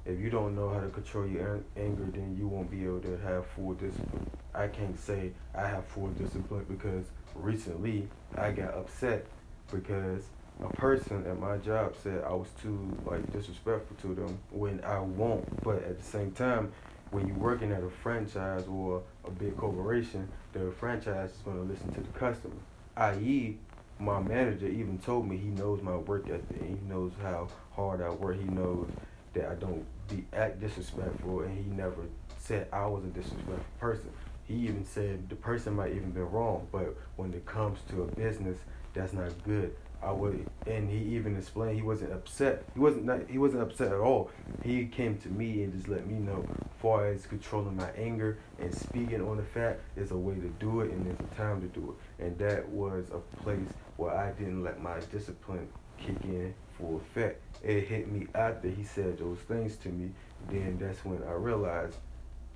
If 0.06 0.20
you 0.20 0.30
don't 0.30 0.56
know 0.56 0.70
how 0.70 0.82
to 0.82 0.90
control 0.90 1.28
your 1.28 1.62
anger, 1.78 2.06
then 2.14 2.36
you 2.38 2.48
won't 2.48 2.70
be 2.70 2.84
able 2.84 3.00
to 3.02 3.18
have 3.20 3.46
full 3.48 3.74
discipline. 3.74 4.30
I 4.54 4.68
can't 4.68 5.00
say 5.00 5.32
I 5.56 5.68
have 5.68 5.86
full 5.86 6.08
discipline 6.10 6.66
because 6.70 7.06
recently 7.36 8.08
I 8.38 8.52
got 8.52 8.74
upset 8.74 9.26
because 9.72 10.24
a 10.64 10.74
person 10.76 11.26
at 11.28 11.40
my 11.40 11.58
job 11.58 11.96
said 12.02 12.24
I 12.24 12.34
was 12.34 12.48
too 12.62 12.98
like 13.06 13.32
disrespectful 13.32 13.96
to 14.02 14.16
them 14.16 14.40
when 14.52 14.84
I 14.84 15.00
won't. 15.00 15.64
But 15.64 15.84
at 15.84 15.98
the 15.98 16.06
same 16.06 16.32
time, 16.32 16.72
when 17.12 17.28
you're 17.28 17.38
working 17.38 17.72
at 17.72 17.84
a 17.84 17.90
franchise 17.90 18.66
or 18.70 19.02
a 19.26 19.32
big 19.32 19.56
corporation, 19.58 20.28
the 20.54 20.72
franchise 20.80 21.32
is 21.32 21.38
going 21.38 21.58
to 21.58 21.64
listen 21.64 21.92
to 21.94 22.02
the 22.02 22.20
customer. 22.20 22.56
I.e., 22.96 23.58
my 24.00 24.20
manager 24.20 24.68
even 24.68 25.00
told 25.00 25.28
me 25.28 25.38
he 25.38 25.48
knows 25.48 25.82
my 25.82 25.96
work 25.96 26.30
ethic 26.30 26.62
he 26.62 26.78
knows 26.88 27.12
how 27.22 27.48
hard 27.72 28.02
I 28.02 28.10
work. 28.10 28.38
He 28.40 28.46
knows 28.46 28.90
that 29.34 29.50
I 29.50 29.56
don't 29.56 29.86
be 30.08 30.26
act 30.34 30.60
disrespectful, 30.60 31.42
and 31.42 31.58
he 31.58 31.64
never 31.72 32.04
said 32.38 32.68
I 32.72 32.86
was 32.86 33.04
a 33.04 33.08
disrespectful 33.08 33.66
person. 33.80 34.10
He 34.46 34.54
even 34.54 34.86
said 34.86 35.30
the 35.30 35.36
person 35.36 35.76
might 35.76 35.92
even 35.94 36.12
be 36.12 36.22
wrong, 36.22 36.68
but 36.72 36.96
when 37.16 37.34
it 37.34 37.46
comes 37.46 37.80
to 37.90 38.04
a 38.04 38.06
business, 38.06 38.58
that's 38.94 39.14
not 39.14 39.32
good. 39.44 39.76
I 40.08 40.12
would, 40.14 40.48
and 40.66 40.90
he 40.90 41.16
even 41.16 41.36
explained 41.36 41.76
he 41.76 41.82
wasn't 41.82 42.14
upset. 42.14 42.64
He 42.74 42.80
wasn't 42.80 43.04
not, 43.04 43.30
he 43.30 43.38
wasn't 43.38 43.64
upset 43.64 43.92
at 43.92 44.00
all. 44.00 44.32
He 44.64 44.86
came 44.86 45.18
to 45.18 45.28
me 45.28 45.64
and 45.64 45.74
just 45.74 45.90
let 45.90 46.08
me 46.08 46.14
know, 46.14 46.46
far 46.82 47.08
as 47.08 47.26
controlling 47.26 47.76
my 47.76 47.90
anger 47.98 48.38
and 48.58 48.74
speaking 48.74 49.22
on 49.28 49.36
the 49.36 49.44
fact 49.44 49.82
is 49.98 50.12
a 50.12 50.18
way 50.18 50.36
to 50.36 50.48
do 50.60 50.80
it, 50.80 50.92
and 50.92 51.06
there's 51.06 51.20
a 51.20 51.36
time 51.36 51.60
to 51.60 51.68
do 51.68 51.94
it. 51.94 52.24
And 52.24 52.38
that 52.38 52.70
was 52.70 53.06
a 53.14 53.20
place 53.42 53.68
where 53.98 54.16
I 54.16 54.32
didn't 54.32 54.64
let 54.64 54.82
my 54.82 54.98
discipline 55.12 55.68
kick 55.98 56.24
in 56.24 56.54
full 56.78 56.98
effect. 56.98 57.42
It 57.62 57.86
hit 57.88 58.10
me 58.10 58.28
after 58.34 58.70
he 58.70 58.86
said 58.86 59.18
those 59.18 59.40
things 59.40 59.76
to 59.78 59.90
me. 59.90 60.12
Then 60.50 60.78
that's 60.80 61.04
when 61.04 61.22
I 61.28 61.34
realized 61.34 61.96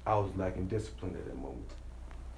I 0.06 0.16
was 0.16 0.32
lacking 0.38 0.68
discipline 0.68 1.16
at 1.16 1.26
that 1.26 1.38
moment. 1.38 1.70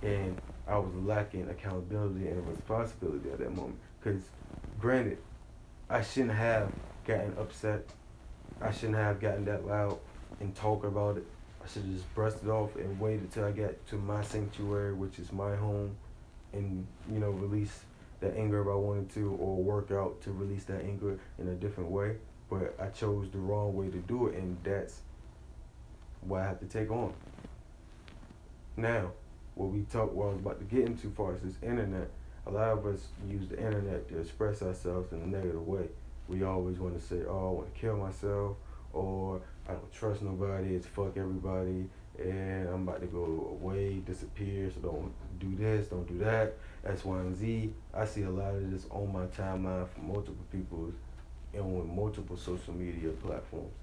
And 0.02 0.42
I 0.68 0.78
was 0.78 0.94
lacking 0.96 1.50
accountability 1.50 2.28
and 2.28 2.48
responsibility 2.48 3.30
at 3.30 3.40
that 3.40 3.56
moment. 3.56 3.78
Because, 4.02 4.24
granted, 4.84 5.18
I 5.90 6.02
shouldn't 6.02 6.34
have 6.34 6.70
gotten 7.08 7.34
upset. 7.40 7.86
I 8.62 8.70
shouldn't 8.70 8.98
have 8.98 9.18
gotten 9.22 9.46
that 9.46 9.66
loud 9.66 9.98
and 10.42 10.54
talk 10.54 10.84
about 10.84 11.16
it. 11.16 11.26
I 11.64 11.70
should 11.70 11.84
have 11.84 11.94
just 11.94 12.14
brushed 12.14 12.44
it 12.44 12.50
off 12.50 12.76
and 12.76 13.00
waited 13.00 13.32
till 13.32 13.46
I 13.46 13.52
got 13.52 13.72
to 13.88 13.96
my 13.96 14.22
sanctuary, 14.24 14.94
which 14.94 15.20
is 15.20 15.32
my 15.32 15.56
home, 15.56 15.96
and 16.52 16.86
you 17.10 17.20
know 17.20 17.30
release 17.30 17.80
that 18.20 18.36
anger 18.36 18.62
if 18.62 18.68
I 18.68 18.76
wanted 18.76 19.10
to, 19.12 19.32
or 19.40 19.56
work 19.56 19.90
out 19.92 20.22
to 20.24 20.32
release 20.34 20.66
that 20.66 20.82
anger 20.82 21.18
in 21.40 21.48
a 21.48 21.56
different 21.56 21.90
way. 21.90 22.18
But 22.50 22.76
I 22.78 22.88
chose 22.88 23.30
the 23.32 23.38
wrong 23.38 23.74
way 23.74 23.88
to 23.88 24.00
do 24.00 24.28
it, 24.28 24.36
and 24.36 24.58
that's 24.66 25.00
what 26.20 26.42
I 26.42 26.44
have 26.44 26.60
to 26.60 26.66
take 26.66 26.92
on. 26.92 27.14
Now, 28.76 29.12
what 29.56 29.70
we 29.70 29.84
talk, 29.84 30.12
what 30.14 30.26
I 30.26 30.30
was 30.32 30.40
about 30.40 30.60
to 30.60 30.66
get 30.66 30.86
into, 30.86 31.10
far 31.12 31.36
as 31.36 31.42
this 31.42 31.56
internet, 31.62 32.10
a 32.46 32.52
lot 32.52 32.70
of 32.70 32.86
us 32.86 33.08
use 33.28 33.48
the 33.48 33.58
internet 33.58 34.08
to 34.10 34.20
express 34.20 34.62
ourselves 34.62 35.12
in 35.12 35.22
a 35.22 35.28
negative 35.28 35.66
way. 35.68 35.88
We 36.28 36.44
always 36.44 36.80
want 36.80 37.00
to 37.00 37.06
say, 37.06 37.24
"Oh, 37.28 37.50
I 37.50 37.52
want 37.52 37.74
to 37.74 37.80
kill 37.80 37.98
myself," 37.98 38.58
or 38.92 39.42
"I 39.68 39.74
don't 39.74 39.92
trust 39.92 40.22
nobody. 40.22 40.76
It's 40.76 40.88
fuck 40.88 41.18
everybody." 41.18 41.90
and 42.20 42.68
I'm 42.70 42.88
about 42.88 43.02
to 43.02 43.08
go 43.08 43.58
away, 43.60 44.02
disappear, 44.06 44.70
so 44.70 44.82
don't 44.82 45.12
do 45.40 45.56
this, 45.56 45.88
don't 45.88 46.08
do 46.08 46.20
that, 46.20 46.56
X, 46.86 47.04
Y, 47.04 47.18
and 47.18 47.36
Z. 47.36 47.74
I 47.94 48.06
see 48.06 48.24
a 48.24 48.30
lot 48.30 48.54
of 48.54 48.72
this 48.72 48.86
on 48.92 49.12
my 49.12 49.26
timeline 49.26 49.88
from 49.90 50.08
multiple 50.08 50.46
people 50.52 50.92
and 51.54 51.62
on 51.62 51.96
multiple 51.96 52.38
social 52.38 52.74
media 52.74 53.10
platforms. 53.10 53.74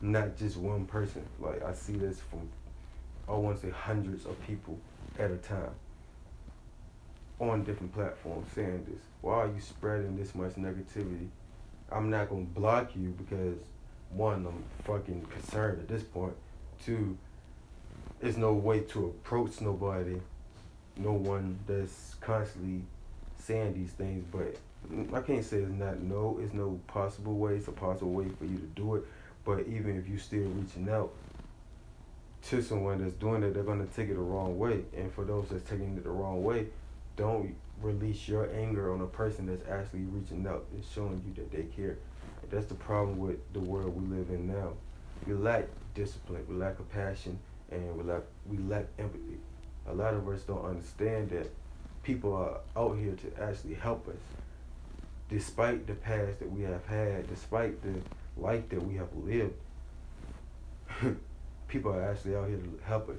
Not 0.00 0.36
just 0.36 0.56
one 0.56 0.86
person. 0.86 1.24
Like 1.40 1.62
I 1.62 1.72
see 1.74 1.94
this 1.94 2.20
from 2.20 2.48
I 3.26 3.32
want 3.32 3.60
to 3.60 3.66
say 3.66 3.72
hundreds 3.72 4.26
of 4.26 4.40
people 4.46 4.78
at 5.18 5.30
a 5.30 5.36
time 5.36 5.70
on 7.40 7.64
different 7.64 7.92
platforms 7.92 8.46
saying 8.54 8.86
this. 8.88 9.02
Why 9.20 9.34
are 9.34 9.46
you 9.46 9.60
spreading 9.60 10.16
this 10.16 10.34
much 10.34 10.54
negativity? 10.54 11.28
I'm 11.90 12.10
not 12.10 12.28
gonna 12.28 12.42
block 12.42 12.90
you 12.96 13.10
because 13.10 13.58
one, 14.10 14.46
I'm 14.46 14.64
fucking 14.84 15.26
concerned 15.26 15.80
at 15.80 15.88
this 15.88 16.02
point. 16.02 16.34
Two, 16.84 17.16
there's 18.20 18.36
no 18.36 18.52
way 18.52 18.80
to 18.80 19.06
approach 19.06 19.60
nobody, 19.60 20.20
no 20.96 21.12
one 21.12 21.58
that's 21.66 22.14
constantly 22.20 22.82
saying 23.38 23.74
these 23.74 23.90
things. 23.90 24.24
But 24.30 24.56
I 25.16 25.20
can't 25.20 25.44
say 25.44 25.58
it's 25.58 25.72
not 25.72 26.00
no, 26.00 26.38
it's 26.42 26.54
no 26.54 26.78
possible 26.86 27.34
way. 27.36 27.56
It's 27.56 27.68
a 27.68 27.72
possible 27.72 28.12
way 28.12 28.28
for 28.38 28.44
you 28.44 28.56
to 28.56 28.66
do 28.74 28.96
it. 28.96 29.04
But 29.44 29.66
even 29.66 29.98
if 29.98 30.08
you 30.08 30.18
still 30.18 30.48
reaching 30.48 30.88
out 30.88 31.12
to 32.48 32.62
someone 32.62 33.02
that's 33.02 33.14
doing 33.14 33.42
it, 33.42 33.54
they're 33.54 33.62
gonna 33.62 33.86
take 33.86 34.08
it 34.08 34.14
the 34.14 34.20
wrong 34.20 34.58
way. 34.58 34.84
And 34.96 35.12
for 35.12 35.24
those 35.24 35.48
that's 35.50 35.68
taking 35.68 35.96
it 35.96 36.04
the 36.04 36.10
wrong 36.10 36.42
way, 36.42 36.66
don't 37.16 37.54
release 37.80 38.28
your 38.28 38.50
anger 38.54 38.92
on 38.92 39.00
a 39.00 39.06
person 39.06 39.46
that's 39.46 39.68
actually 39.68 40.04
reaching 40.04 40.46
out 40.46 40.66
and 40.72 40.84
showing 40.94 41.22
you 41.26 41.34
that 41.34 41.50
they 41.50 41.64
care. 41.64 41.98
That's 42.50 42.66
the 42.66 42.74
problem 42.74 43.18
with 43.18 43.38
the 43.52 43.60
world 43.60 43.94
we 43.94 44.16
live 44.16 44.30
in 44.30 44.46
now. 44.46 44.72
We 45.26 45.34
lack 45.34 45.66
discipline, 45.94 46.44
we 46.48 46.56
lack 46.56 46.76
compassion, 46.76 47.38
and 47.70 47.96
we 47.96 48.04
lack 48.04 48.22
we 48.46 48.58
lack 48.58 48.86
empathy. 48.98 49.38
A 49.88 49.94
lot 49.94 50.14
of 50.14 50.28
us 50.28 50.42
don't 50.42 50.64
understand 50.64 51.30
that 51.30 51.50
people 52.02 52.34
are 52.34 52.60
out 52.76 52.96
here 52.98 53.14
to 53.14 53.42
actually 53.42 53.74
help 53.74 54.08
us, 54.08 54.16
despite 55.28 55.86
the 55.86 55.94
past 55.94 56.38
that 56.38 56.50
we 56.50 56.62
have 56.62 56.84
had, 56.86 57.28
despite 57.28 57.82
the 57.82 57.94
life 58.40 58.68
that 58.68 58.82
we 58.82 58.94
have 58.94 59.08
lived. 59.14 59.54
people 61.68 61.92
are 61.92 62.10
actually 62.10 62.36
out 62.36 62.48
here 62.48 62.58
to 62.58 62.80
help 62.84 63.08
us. 63.08 63.16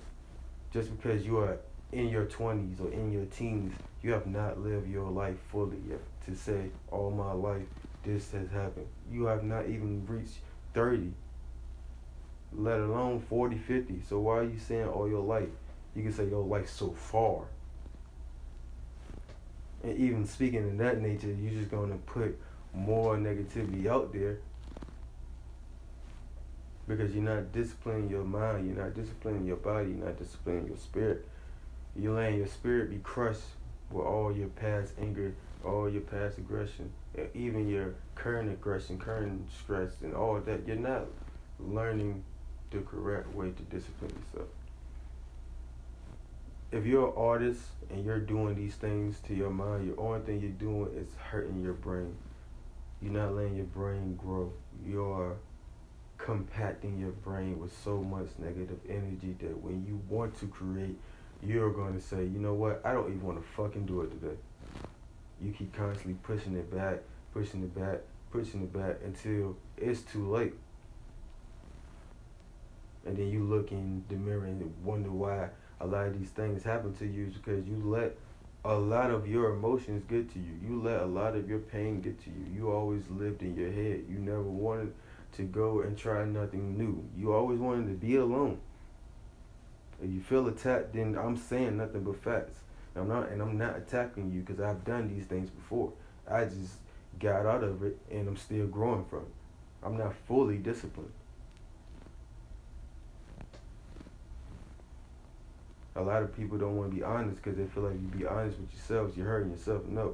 Just 0.71 0.95
because 0.95 1.25
you 1.25 1.37
are 1.39 1.57
in 1.95 2.09
your 2.09 2.25
20s 2.25 2.79
or 2.81 2.91
in 2.91 3.11
your 3.11 3.25
teens, 3.25 3.73
you 4.03 4.11
have 4.11 4.27
not 4.27 4.59
lived 4.59 4.89
your 4.89 5.09
life 5.09 5.37
fully 5.51 5.77
yet. 5.87 6.01
To 6.25 6.35
say, 6.35 6.69
all 6.91 7.11
my 7.11 7.31
life, 7.31 7.65
this 8.03 8.31
has 8.31 8.49
happened. 8.49 8.87
You 9.11 9.25
have 9.25 9.43
not 9.43 9.67
even 9.67 10.05
reached 10.07 10.39
30 10.73 11.11
let 12.57 12.79
alone 12.79 13.19
40, 13.29 13.57
50. 13.57 14.01
So 14.07 14.19
why 14.19 14.39
are 14.39 14.43
you 14.43 14.59
saying 14.59 14.87
all 14.87 15.09
your 15.09 15.23
life? 15.23 15.49
You 15.95 16.03
can 16.03 16.13
say 16.13 16.25
your 16.25 16.43
life 16.43 16.69
so 16.69 16.91
far. 16.91 17.43
And 19.83 19.97
even 19.97 20.25
speaking 20.25 20.61
in 20.61 20.77
that 20.77 21.01
nature, 21.01 21.27
you're 21.27 21.59
just 21.59 21.71
going 21.71 21.91
to 21.91 21.97
put 21.97 22.37
more 22.73 23.17
negativity 23.17 23.87
out 23.87 24.11
there 24.13 24.39
because 26.87 27.13
you're 27.13 27.23
not 27.23 27.51
disciplining 27.51 28.09
your 28.09 28.23
mind, 28.23 28.67
you're 28.67 28.83
not 28.83 28.93
disciplining 28.93 29.45
your 29.45 29.57
body, 29.57 29.89
you're 29.89 30.05
not 30.05 30.17
disciplining 30.17 30.67
your 30.67 30.77
spirit. 30.77 31.27
You're 31.95 32.13
letting 32.13 32.37
your 32.37 32.47
spirit 32.47 32.89
be 32.89 32.97
crushed 32.97 33.41
with 33.89 34.05
all 34.05 34.35
your 34.35 34.49
past 34.49 34.93
anger, 34.99 35.33
all 35.63 35.89
your 35.89 36.01
past 36.01 36.37
aggression, 36.37 36.91
even 37.33 37.67
your 37.67 37.95
current 38.15 38.51
aggression, 38.51 38.99
current 38.99 39.49
stress, 39.63 39.91
and 40.01 40.13
all 40.13 40.39
that. 40.39 40.67
You're 40.67 40.75
not 40.75 41.05
learning 41.59 42.23
the 42.71 42.79
correct 42.79 43.33
way 43.33 43.51
to 43.51 43.63
discipline 43.63 44.11
yourself. 44.11 44.49
If 46.71 46.85
you're 46.85 47.07
an 47.07 47.13
artist 47.15 47.61
and 47.89 48.03
you're 48.03 48.19
doing 48.19 48.55
these 48.55 48.75
things 48.75 49.19
to 49.27 49.33
your 49.33 49.49
mind, 49.49 49.87
your 49.87 49.99
only 49.99 50.19
thing 50.21 50.41
you're 50.41 50.49
doing 50.51 50.89
is 50.97 51.07
hurting 51.15 51.61
your 51.61 51.73
brain. 51.73 52.13
You're 53.01 53.13
not 53.13 53.35
letting 53.35 53.55
your 53.55 53.65
brain 53.65 54.15
grow. 54.15 54.51
You're 54.85 55.37
compacting 56.17 56.99
your 56.99 57.11
brain 57.11 57.59
with 57.59 57.71
so 57.83 57.97
much 58.01 58.27
negative 58.39 58.79
energy 58.89 59.35
that 59.39 59.61
when 59.61 59.85
you 59.85 60.01
want 60.09 60.37
to 60.39 60.47
create, 60.47 60.97
you're 61.43 61.71
going 61.71 61.93
to 61.93 62.01
say, 62.01 62.23
you 62.23 62.39
know 62.39 62.53
what, 62.53 62.81
I 62.83 62.93
don't 62.93 63.07
even 63.07 63.21
want 63.21 63.41
to 63.41 63.47
fucking 63.55 63.85
do 63.85 64.01
it 64.01 64.11
today. 64.11 64.37
You 65.41 65.51
keep 65.51 65.73
constantly 65.73 66.15
pushing 66.23 66.55
it 66.55 66.73
back, 66.73 66.99
pushing 67.33 67.61
it 67.63 67.75
back, 67.75 67.99
pushing 68.31 68.61
it 68.61 68.73
back 68.73 68.97
until 69.03 69.57
it's 69.77 70.01
too 70.01 70.29
late 70.29 70.53
and 73.05 73.15
then 73.15 73.29
you 73.29 73.43
look 73.43 73.71
in 73.71 74.03
the 74.09 74.15
mirror 74.15 74.45
and 74.45 74.73
wonder 74.83 75.11
why 75.11 75.49
a 75.79 75.85
lot 75.85 76.07
of 76.07 76.19
these 76.19 76.29
things 76.29 76.63
happen 76.63 76.93
to 76.95 77.05
you 77.05 77.27
is 77.27 77.33
because 77.33 77.65
you 77.67 77.79
let 77.83 78.15
a 78.63 78.73
lot 78.73 79.11
of 79.11 79.27
your 79.27 79.51
emotions 79.51 80.03
get 80.09 80.33
to 80.33 80.39
you. 80.39 80.57
You 80.67 80.81
let 80.81 81.01
a 81.01 81.05
lot 81.05 81.35
of 81.35 81.47
your 81.47 81.59
pain 81.59 82.01
get 82.01 82.19
to 82.23 82.31
you. 82.31 82.47
You 82.53 82.71
always 82.71 83.03
lived 83.09 83.43
in 83.43 83.55
your 83.55 83.71
head. 83.71 84.05
You 84.09 84.17
never 84.17 84.41
wanted 84.41 84.93
to 85.33 85.43
go 85.43 85.81
and 85.81 85.95
try 85.95 86.25
nothing 86.25 86.75
new. 86.75 87.07
You 87.15 87.31
always 87.33 87.59
wanted 87.59 87.87
to 87.87 87.93
be 87.93 88.15
alone. 88.15 88.59
If 90.03 90.11
you 90.11 90.21
feel 90.21 90.47
attacked, 90.47 90.93
then 90.93 91.17
I'm 91.17 91.37
saying 91.37 91.77
nothing 91.77 92.03
but 92.03 92.21
facts. 92.23 92.59
I'm 92.95 93.07
not, 93.07 93.29
and 93.29 93.41
I'm 93.41 93.57
not 93.57 93.77
attacking 93.77 94.31
you 94.31 94.41
because 94.41 94.61
I've 94.61 94.83
done 94.85 95.13
these 95.13 95.25
things 95.25 95.49
before. 95.49 95.91
I 96.29 96.45
just 96.45 96.75
got 97.19 97.45
out 97.45 97.63
of 97.63 97.83
it, 97.83 97.97
and 98.09 98.27
I'm 98.27 98.37
still 98.37 98.67
growing 98.67 99.05
from 99.05 99.19
it. 99.19 99.33
I'm 99.83 99.97
not 99.97 100.13
fully 100.27 100.57
disciplined. 100.57 101.11
a 105.95 106.01
lot 106.01 106.21
of 106.21 106.35
people 106.35 106.57
don't 106.57 106.75
want 106.75 106.91
to 106.91 106.95
be 106.95 107.03
honest 107.03 107.41
because 107.41 107.57
they 107.57 107.65
feel 107.65 107.83
like 107.83 107.93
you 107.93 108.07
be 108.07 108.25
honest 108.25 108.59
with 108.59 108.71
yourselves, 108.73 109.15
you're 109.15 109.25
hurting 109.25 109.51
yourself. 109.51 109.85
No, 109.85 110.13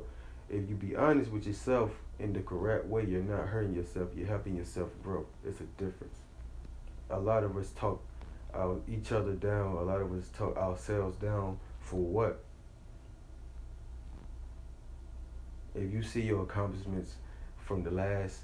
if 0.50 0.70
you 0.70 0.76
be 0.76 0.96
honest 0.96 1.32
with 1.32 1.48
yourself 1.48 1.92
in 2.20 2.34
the 2.34 2.42
correct 2.42 2.86
way, 2.86 3.06
you're 3.06 3.24
not 3.24 3.48
hurting 3.48 3.76
yourself. 3.76 4.10
You're 4.16 4.28
helping 4.28 4.56
yourself 4.56 4.90
grow. 5.04 5.26
It's 5.46 5.60
a 5.60 5.66
difference. 5.84 6.18
A 7.10 7.20
lot 7.20 7.44
of 7.44 7.58
us 7.58 7.72
talk 7.76 8.02
our, 8.54 8.78
each 8.88 9.12
other 9.12 9.34
down. 9.34 9.76
A 9.78 9.82
lot 9.82 10.02
of 10.02 10.12
us 10.14 10.26
talk 10.38 10.58
ourselves 10.58 11.18
down 11.18 11.60
for 11.80 12.00
what? 12.00 12.44
If 15.74 15.92
you 15.92 16.04
see 16.04 16.22
your 16.22 16.44
accomplishments 16.44 17.16
from 17.66 17.84
the 17.84 17.92
last 17.92 18.40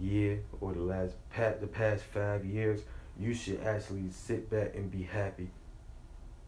year 0.00 0.40
or 0.60 0.72
the 0.72 0.80
last 0.80 1.14
pat 1.30 1.60
the 1.60 1.66
past 1.66 2.02
five 2.02 2.44
years, 2.44 2.80
you 3.18 3.34
should 3.34 3.62
actually 3.62 4.10
sit 4.10 4.50
back 4.50 4.74
and 4.74 4.90
be 4.90 5.02
happy 5.02 5.48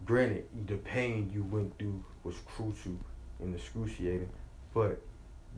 granted, 0.05 0.44
the 0.66 0.77
pain 0.77 1.31
you 1.33 1.42
went 1.44 1.79
through 1.79 2.05
was 2.22 2.37
crucial 2.46 2.96
and 3.40 3.55
excruciating, 3.55 4.29
but 4.72 5.00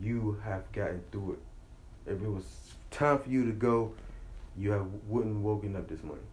you 0.01 0.39
have 0.43 0.71
gotten 0.71 1.03
through 1.11 1.33
it. 1.33 2.11
If 2.11 2.21
it 2.21 2.29
was 2.29 2.45
time 2.91 3.19
for 3.19 3.29
you 3.29 3.45
to 3.45 3.51
go, 3.51 3.93
you 4.57 4.71
have 4.71 4.87
wouldn't 5.07 5.37
woken 5.37 5.75
up 5.75 5.87
this 5.87 6.01
morning. 6.03 6.23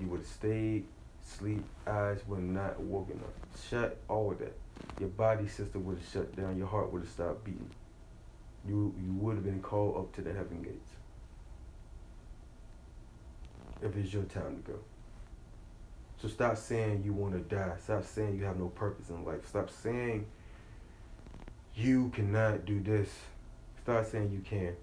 You 0.00 0.08
would 0.08 0.20
have 0.20 0.26
stayed, 0.26 0.84
sleep, 1.24 1.64
eyes 1.86 2.20
would 2.26 2.42
not 2.42 2.80
woken 2.80 3.20
up. 3.22 3.32
Shut 3.68 3.98
all 4.08 4.32
of 4.32 4.38
that. 4.38 4.56
Your 4.98 5.08
body 5.10 5.48
system 5.48 5.84
would 5.84 5.98
have 5.98 6.08
shut 6.08 6.36
down. 6.36 6.58
Your 6.58 6.66
heart 6.66 6.92
would 6.92 7.02
have 7.02 7.10
stopped 7.10 7.44
beating. 7.44 7.70
You 8.66 8.94
you 8.98 9.12
would 9.14 9.36
have 9.36 9.44
been 9.44 9.60
called 9.60 9.96
up 9.96 10.12
to 10.14 10.22
the 10.22 10.32
heaven 10.32 10.62
gates. 10.62 10.90
If 13.82 13.96
it's 13.96 14.12
your 14.12 14.24
time 14.24 14.62
to 14.64 14.72
go. 14.72 14.78
So 16.20 16.28
stop 16.28 16.56
saying 16.56 17.02
you 17.04 17.12
want 17.12 17.34
to 17.34 17.54
die. 17.54 17.74
Stop 17.82 18.04
saying 18.04 18.38
you 18.38 18.44
have 18.44 18.58
no 18.58 18.68
purpose 18.68 19.10
in 19.10 19.24
life. 19.24 19.46
Stop 19.46 19.70
saying 19.70 20.26
you 21.74 22.08
cannot 22.14 22.64
do 22.64 22.80
this. 22.80 23.10
Start 23.82 24.10
saying 24.10 24.30
you 24.32 24.40
can. 24.40 24.74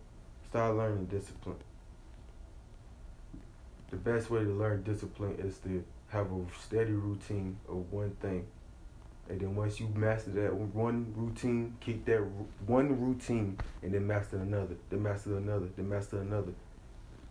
Start 0.50 0.76
learning 0.76 1.06
discipline. 1.06 1.56
The 3.92 3.98
best 3.98 4.30
way 4.30 4.44
to 4.44 4.50
learn 4.50 4.84
discipline 4.84 5.36
is 5.38 5.58
to 5.60 5.84
have 6.10 6.32
a 6.32 6.46
steady 6.64 6.94
routine 6.94 7.58
of 7.68 7.92
one 7.92 8.12
thing. 8.22 8.48
And 9.30 9.40
then 9.40 9.56
once 9.56 9.80
you 9.80 9.88
master 9.96 10.32
that 10.32 10.54
one 10.54 11.14
routine, 11.16 11.76
keep 11.80 12.06
that 12.06 12.22
one 12.66 13.00
routine 13.00 13.58
and 13.82 13.94
then 13.94 14.08
master 14.08 14.38
another, 14.38 14.76
then 14.90 15.04
master 15.04 15.38
another, 15.38 15.68
then 15.76 15.90
master 15.90 16.20
another. 16.20 16.54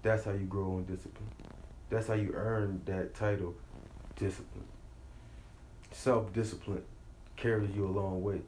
That's 0.02 0.24
how 0.24 0.32
you 0.32 0.44
grow 0.44 0.76
on 0.76 0.84
discipline. 0.84 1.28
That's 1.90 2.06
how 2.06 2.14
you 2.14 2.32
earn 2.34 2.82
that 2.86 3.14
title, 3.14 3.54
discipline. 4.16 4.64
Self 5.90 6.32
discipline 6.32 6.84
carries 7.36 7.74
you 7.74 7.86
a 7.86 7.90
long 7.90 8.22
way. 8.22 8.40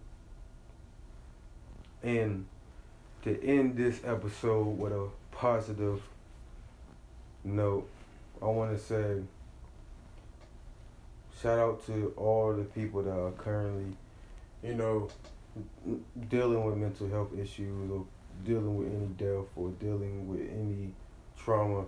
And 2.02 2.46
to 3.22 3.42
end 3.44 3.76
this 3.76 4.00
episode 4.04 4.78
with 4.78 4.92
a 4.92 5.08
positive 5.32 6.02
note, 7.44 7.88
I 8.42 8.46
want 8.46 8.76
to 8.76 8.78
say 8.78 9.22
shout 11.40 11.60
out 11.60 11.86
to 11.86 12.12
all 12.16 12.52
the 12.52 12.64
people 12.64 13.02
that 13.02 13.16
are 13.16 13.30
currently, 13.32 13.96
you 14.64 14.74
know, 14.74 15.08
dealing 16.28 16.64
with 16.64 16.76
mental 16.76 17.08
health 17.08 17.30
issues 17.38 17.88
or 17.88 18.04
dealing 18.44 18.76
with 18.76 18.88
any 18.88 19.06
death 19.16 19.46
or 19.54 19.70
dealing 19.78 20.26
with 20.26 20.40
any 20.40 20.92
trauma. 21.36 21.84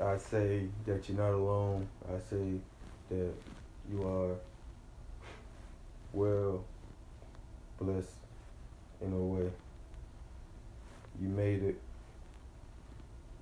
I 0.00 0.16
say 0.16 0.68
that 0.86 1.08
you're 1.08 1.18
not 1.18 1.32
alone. 1.32 1.88
I 2.08 2.18
say 2.30 2.60
that 3.10 3.32
you 3.90 4.06
are 4.06 4.36
well 6.12 6.64
blessed 7.80 8.14
in 9.00 9.12
a 9.12 9.16
way. 9.16 9.50
You 11.20 11.28
made 11.28 11.64
it. 11.64 11.80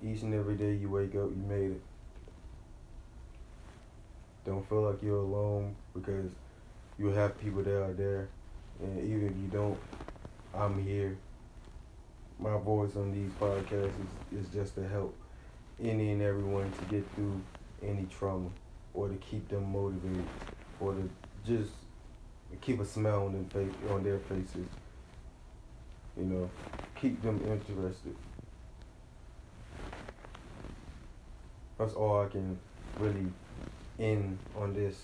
Each 0.03 0.23
and 0.23 0.33
every 0.33 0.55
day 0.55 0.73
you 0.73 0.89
wake 0.89 1.15
up, 1.15 1.29
you 1.29 1.43
made 1.47 1.71
it. 1.71 1.81
Don't 4.47 4.67
feel 4.69 4.83
like 4.83 5.03
you're 5.03 5.17
alone 5.17 5.75
because 5.93 6.31
you 6.97 7.07
have 7.07 7.37
people 7.37 7.61
that 7.63 7.83
are 7.83 7.93
there. 7.93 8.29
And 8.81 8.97
even 8.99 9.27
if 9.27 9.35
you 9.35 9.49
don't, 9.51 9.77
I'm 10.55 10.81
here. 10.81 11.17
My 12.39 12.57
voice 12.57 12.95
on 12.95 13.11
these 13.11 13.29
podcasts 13.41 13.91
is, 14.31 14.45
is 14.45 14.53
just 14.53 14.75
to 14.75 14.87
help 14.87 15.13
any 15.83 16.11
and 16.11 16.21
everyone 16.21 16.71
to 16.71 16.85
get 16.85 17.03
through 17.13 17.41
any 17.83 18.05
trauma 18.05 18.47
or 18.93 19.09
to 19.09 19.15
keep 19.15 19.49
them 19.49 19.69
motivated 19.69 20.25
or 20.79 20.93
to 20.93 21.09
just 21.45 21.71
keep 22.61 22.79
a 22.79 22.85
smile 22.85 23.25
on, 23.25 23.33
them 23.33 23.45
face, 23.49 23.91
on 23.91 24.01
their 24.01 24.19
faces. 24.19 24.67
You 26.15 26.23
know, 26.23 26.49
keep 26.95 27.21
them 27.21 27.41
interested. 27.45 28.15
That's 31.77 31.93
all 31.95 32.21
I 32.21 32.27
can 32.27 32.57
really 32.97 33.25
end 33.99 34.37
on 34.55 34.73
this 34.73 34.95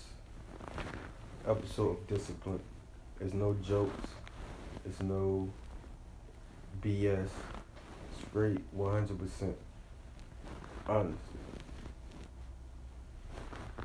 episode 1.46 1.90
of 1.90 2.06
Discipline. 2.06 2.60
There's 3.18 3.34
no 3.34 3.54
jokes. 3.54 4.08
There's 4.84 5.02
no 5.02 5.48
BS. 6.82 7.28
Straight 8.28 8.76
100% 8.76 9.54
honest. 10.88 11.18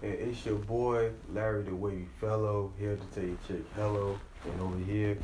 And 0.02 0.14
it's 0.14 0.46
your 0.46 0.56
boy, 0.56 1.12
Larry 1.34 1.64
the 1.64 1.76
Wavey 1.76 2.08
Fellow, 2.22 2.72
here 2.80 2.96
to 2.96 3.06
tell 3.14 3.24
you 3.24 3.38
check 3.48 3.58
hello. 3.76 4.20
And 4.46 4.62
over 4.62 4.78
here, 4.78 5.18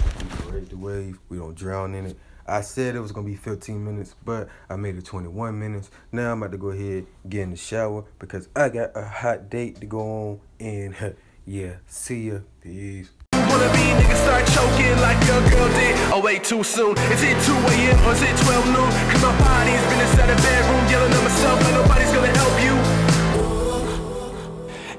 we 0.45 0.51
rate 0.51 0.69
the 0.69 0.77
wave. 0.77 1.17
We 1.29 1.37
don't 1.37 1.55
drown 1.55 1.95
in 1.95 2.07
it. 2.07 2.17
I 2.47 2.61
said 2.61 2.95
it 2.95 2.99
was 2.99 3.11
gonna 3.11 3.25
be 3.25 3.35
15 3.35 3.83
minutes, 3.83 4.15
but 4.23 4.49
I 4.69 4.75
made 4.75 4.97
it 4.97 5.05
21 5.05 5.57
minutes. 5.57 5.89
Now 6.11 6.31
I'm 6.31 6.43
about 6.43 6.51
to 6.51 6.59
go 6.59 6.69
ahead 6.69 7.07
get 7.27 7.41
in 7.41 7.49
the 7.51 7.57
shower 7.57 8.05
because 8.19 8.49
I 8.55 8.69
got 8.69 8.91
a 8.95 9.03
hot 9.03 9.49
date 9.49 9.79
to 9.81 9.87
go 9.87 9.99
on. 9.99 10.39
And 10.59 10.95
yeah, 11.45 11.77
see 11.87 12.29
ya. 12.29 12.39
Peace. 12.61 13.09
Wanna 13.33 13.71
be 13.73 13.79
niggas 13.97 14.21
start 14.21 14.45
choking 14.53 14.95
like 15.01 15.17
your 15.25 15.41
girl 15.49 15.69
did. 15.73 15.97
Oh 16.13 16.21
wait, 16.23 16.43
too 16.43 16.63
soon. 16.63 16.95
Is 17.09 17.23
it 17.23 17.41
2 17.45 17.51
a.m. 17.51 18.05
or 18.05 18.13
is 18.13 18.21
it 18.21 18.37
12 18.37 18.65
noon? 18.67 18.91
Cause 19.09 19.23
my 19.23 19.33
body's 19.41 19.81
been 19.89 20.01
inside 20.05 20.29
the 20.29 20.37
bedroom 20.45 20.85
yelling 20.91 21.13
at 21.13 21.23
myself, 21.23 21.59
and 21.65 21.73
nobody's 21.73 22.11
gonna 22.13 22.37
help 22.37 22.61
you. 22.61 22.75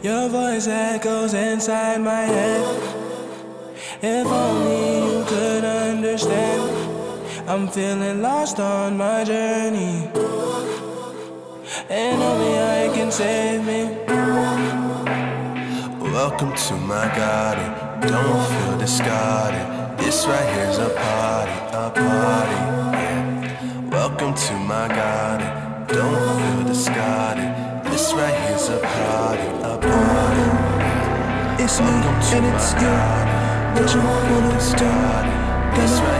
Your 0.02 0.28
voice 0.28 0.66
echoes 0.66 1.35
inside 1.35 2.00
my 2.00 2.22
head. 2.22 2.64
If 4.02 4.26
only 4.26 5.18
you 5.18 5.24
could 5.24 5.64
understand. 5.64 6.56
I'm 7.48 7.68
feeling 7.68 8.22
lost 8.22 8.59
on 8.59 8.96
my 8.96 9.22
journey. 9.22 10.11
And 11.88 12.20
only 12.20 12.59
I 12.59 12.90
can 12.92 13.12
save 13.12 13.64
me. 13.64 13.85
Welcome 16.11 16.56
to 16.56 16.74
my 16.74 17.06
garden. 17.14 17.70
Don't 18.00 18.46
feel 18.50 18.78
discarded. 18.78 19.96
This 19.96 20.26
right 20.26 20.48
here's 20.54 20.78
a 20.78 20.90
party, 20.90 21.52
a 21.70 21.90
party. 21.94 22.59
Yeah. 22.98 23.90
Welcome 23.90 24.35
to 24.35 24.52
my 24.54 24.88
garden. 24.88 25.87
Don't 25.87 26.40
feel 26.40 26.66
discarded. 26.66 27.50
This 27.92 28.12
right 28.12 28.35
here's 28.48 28.68
a 28.70 28.80
party, 28.80 29.46
a 29.62 29.78
party. 29.78 31.62
It's 31.62 31.78
me 31.78 31.87
Welcome 31.87 32.32
and 32.35 32.46
it's 32.46 32.74
you. 32.74 33.30
What 33.76 33.94
you 33.94 34.00
wanna. 34.00 34.37
This 35.76 36.00
right 36.00 36.16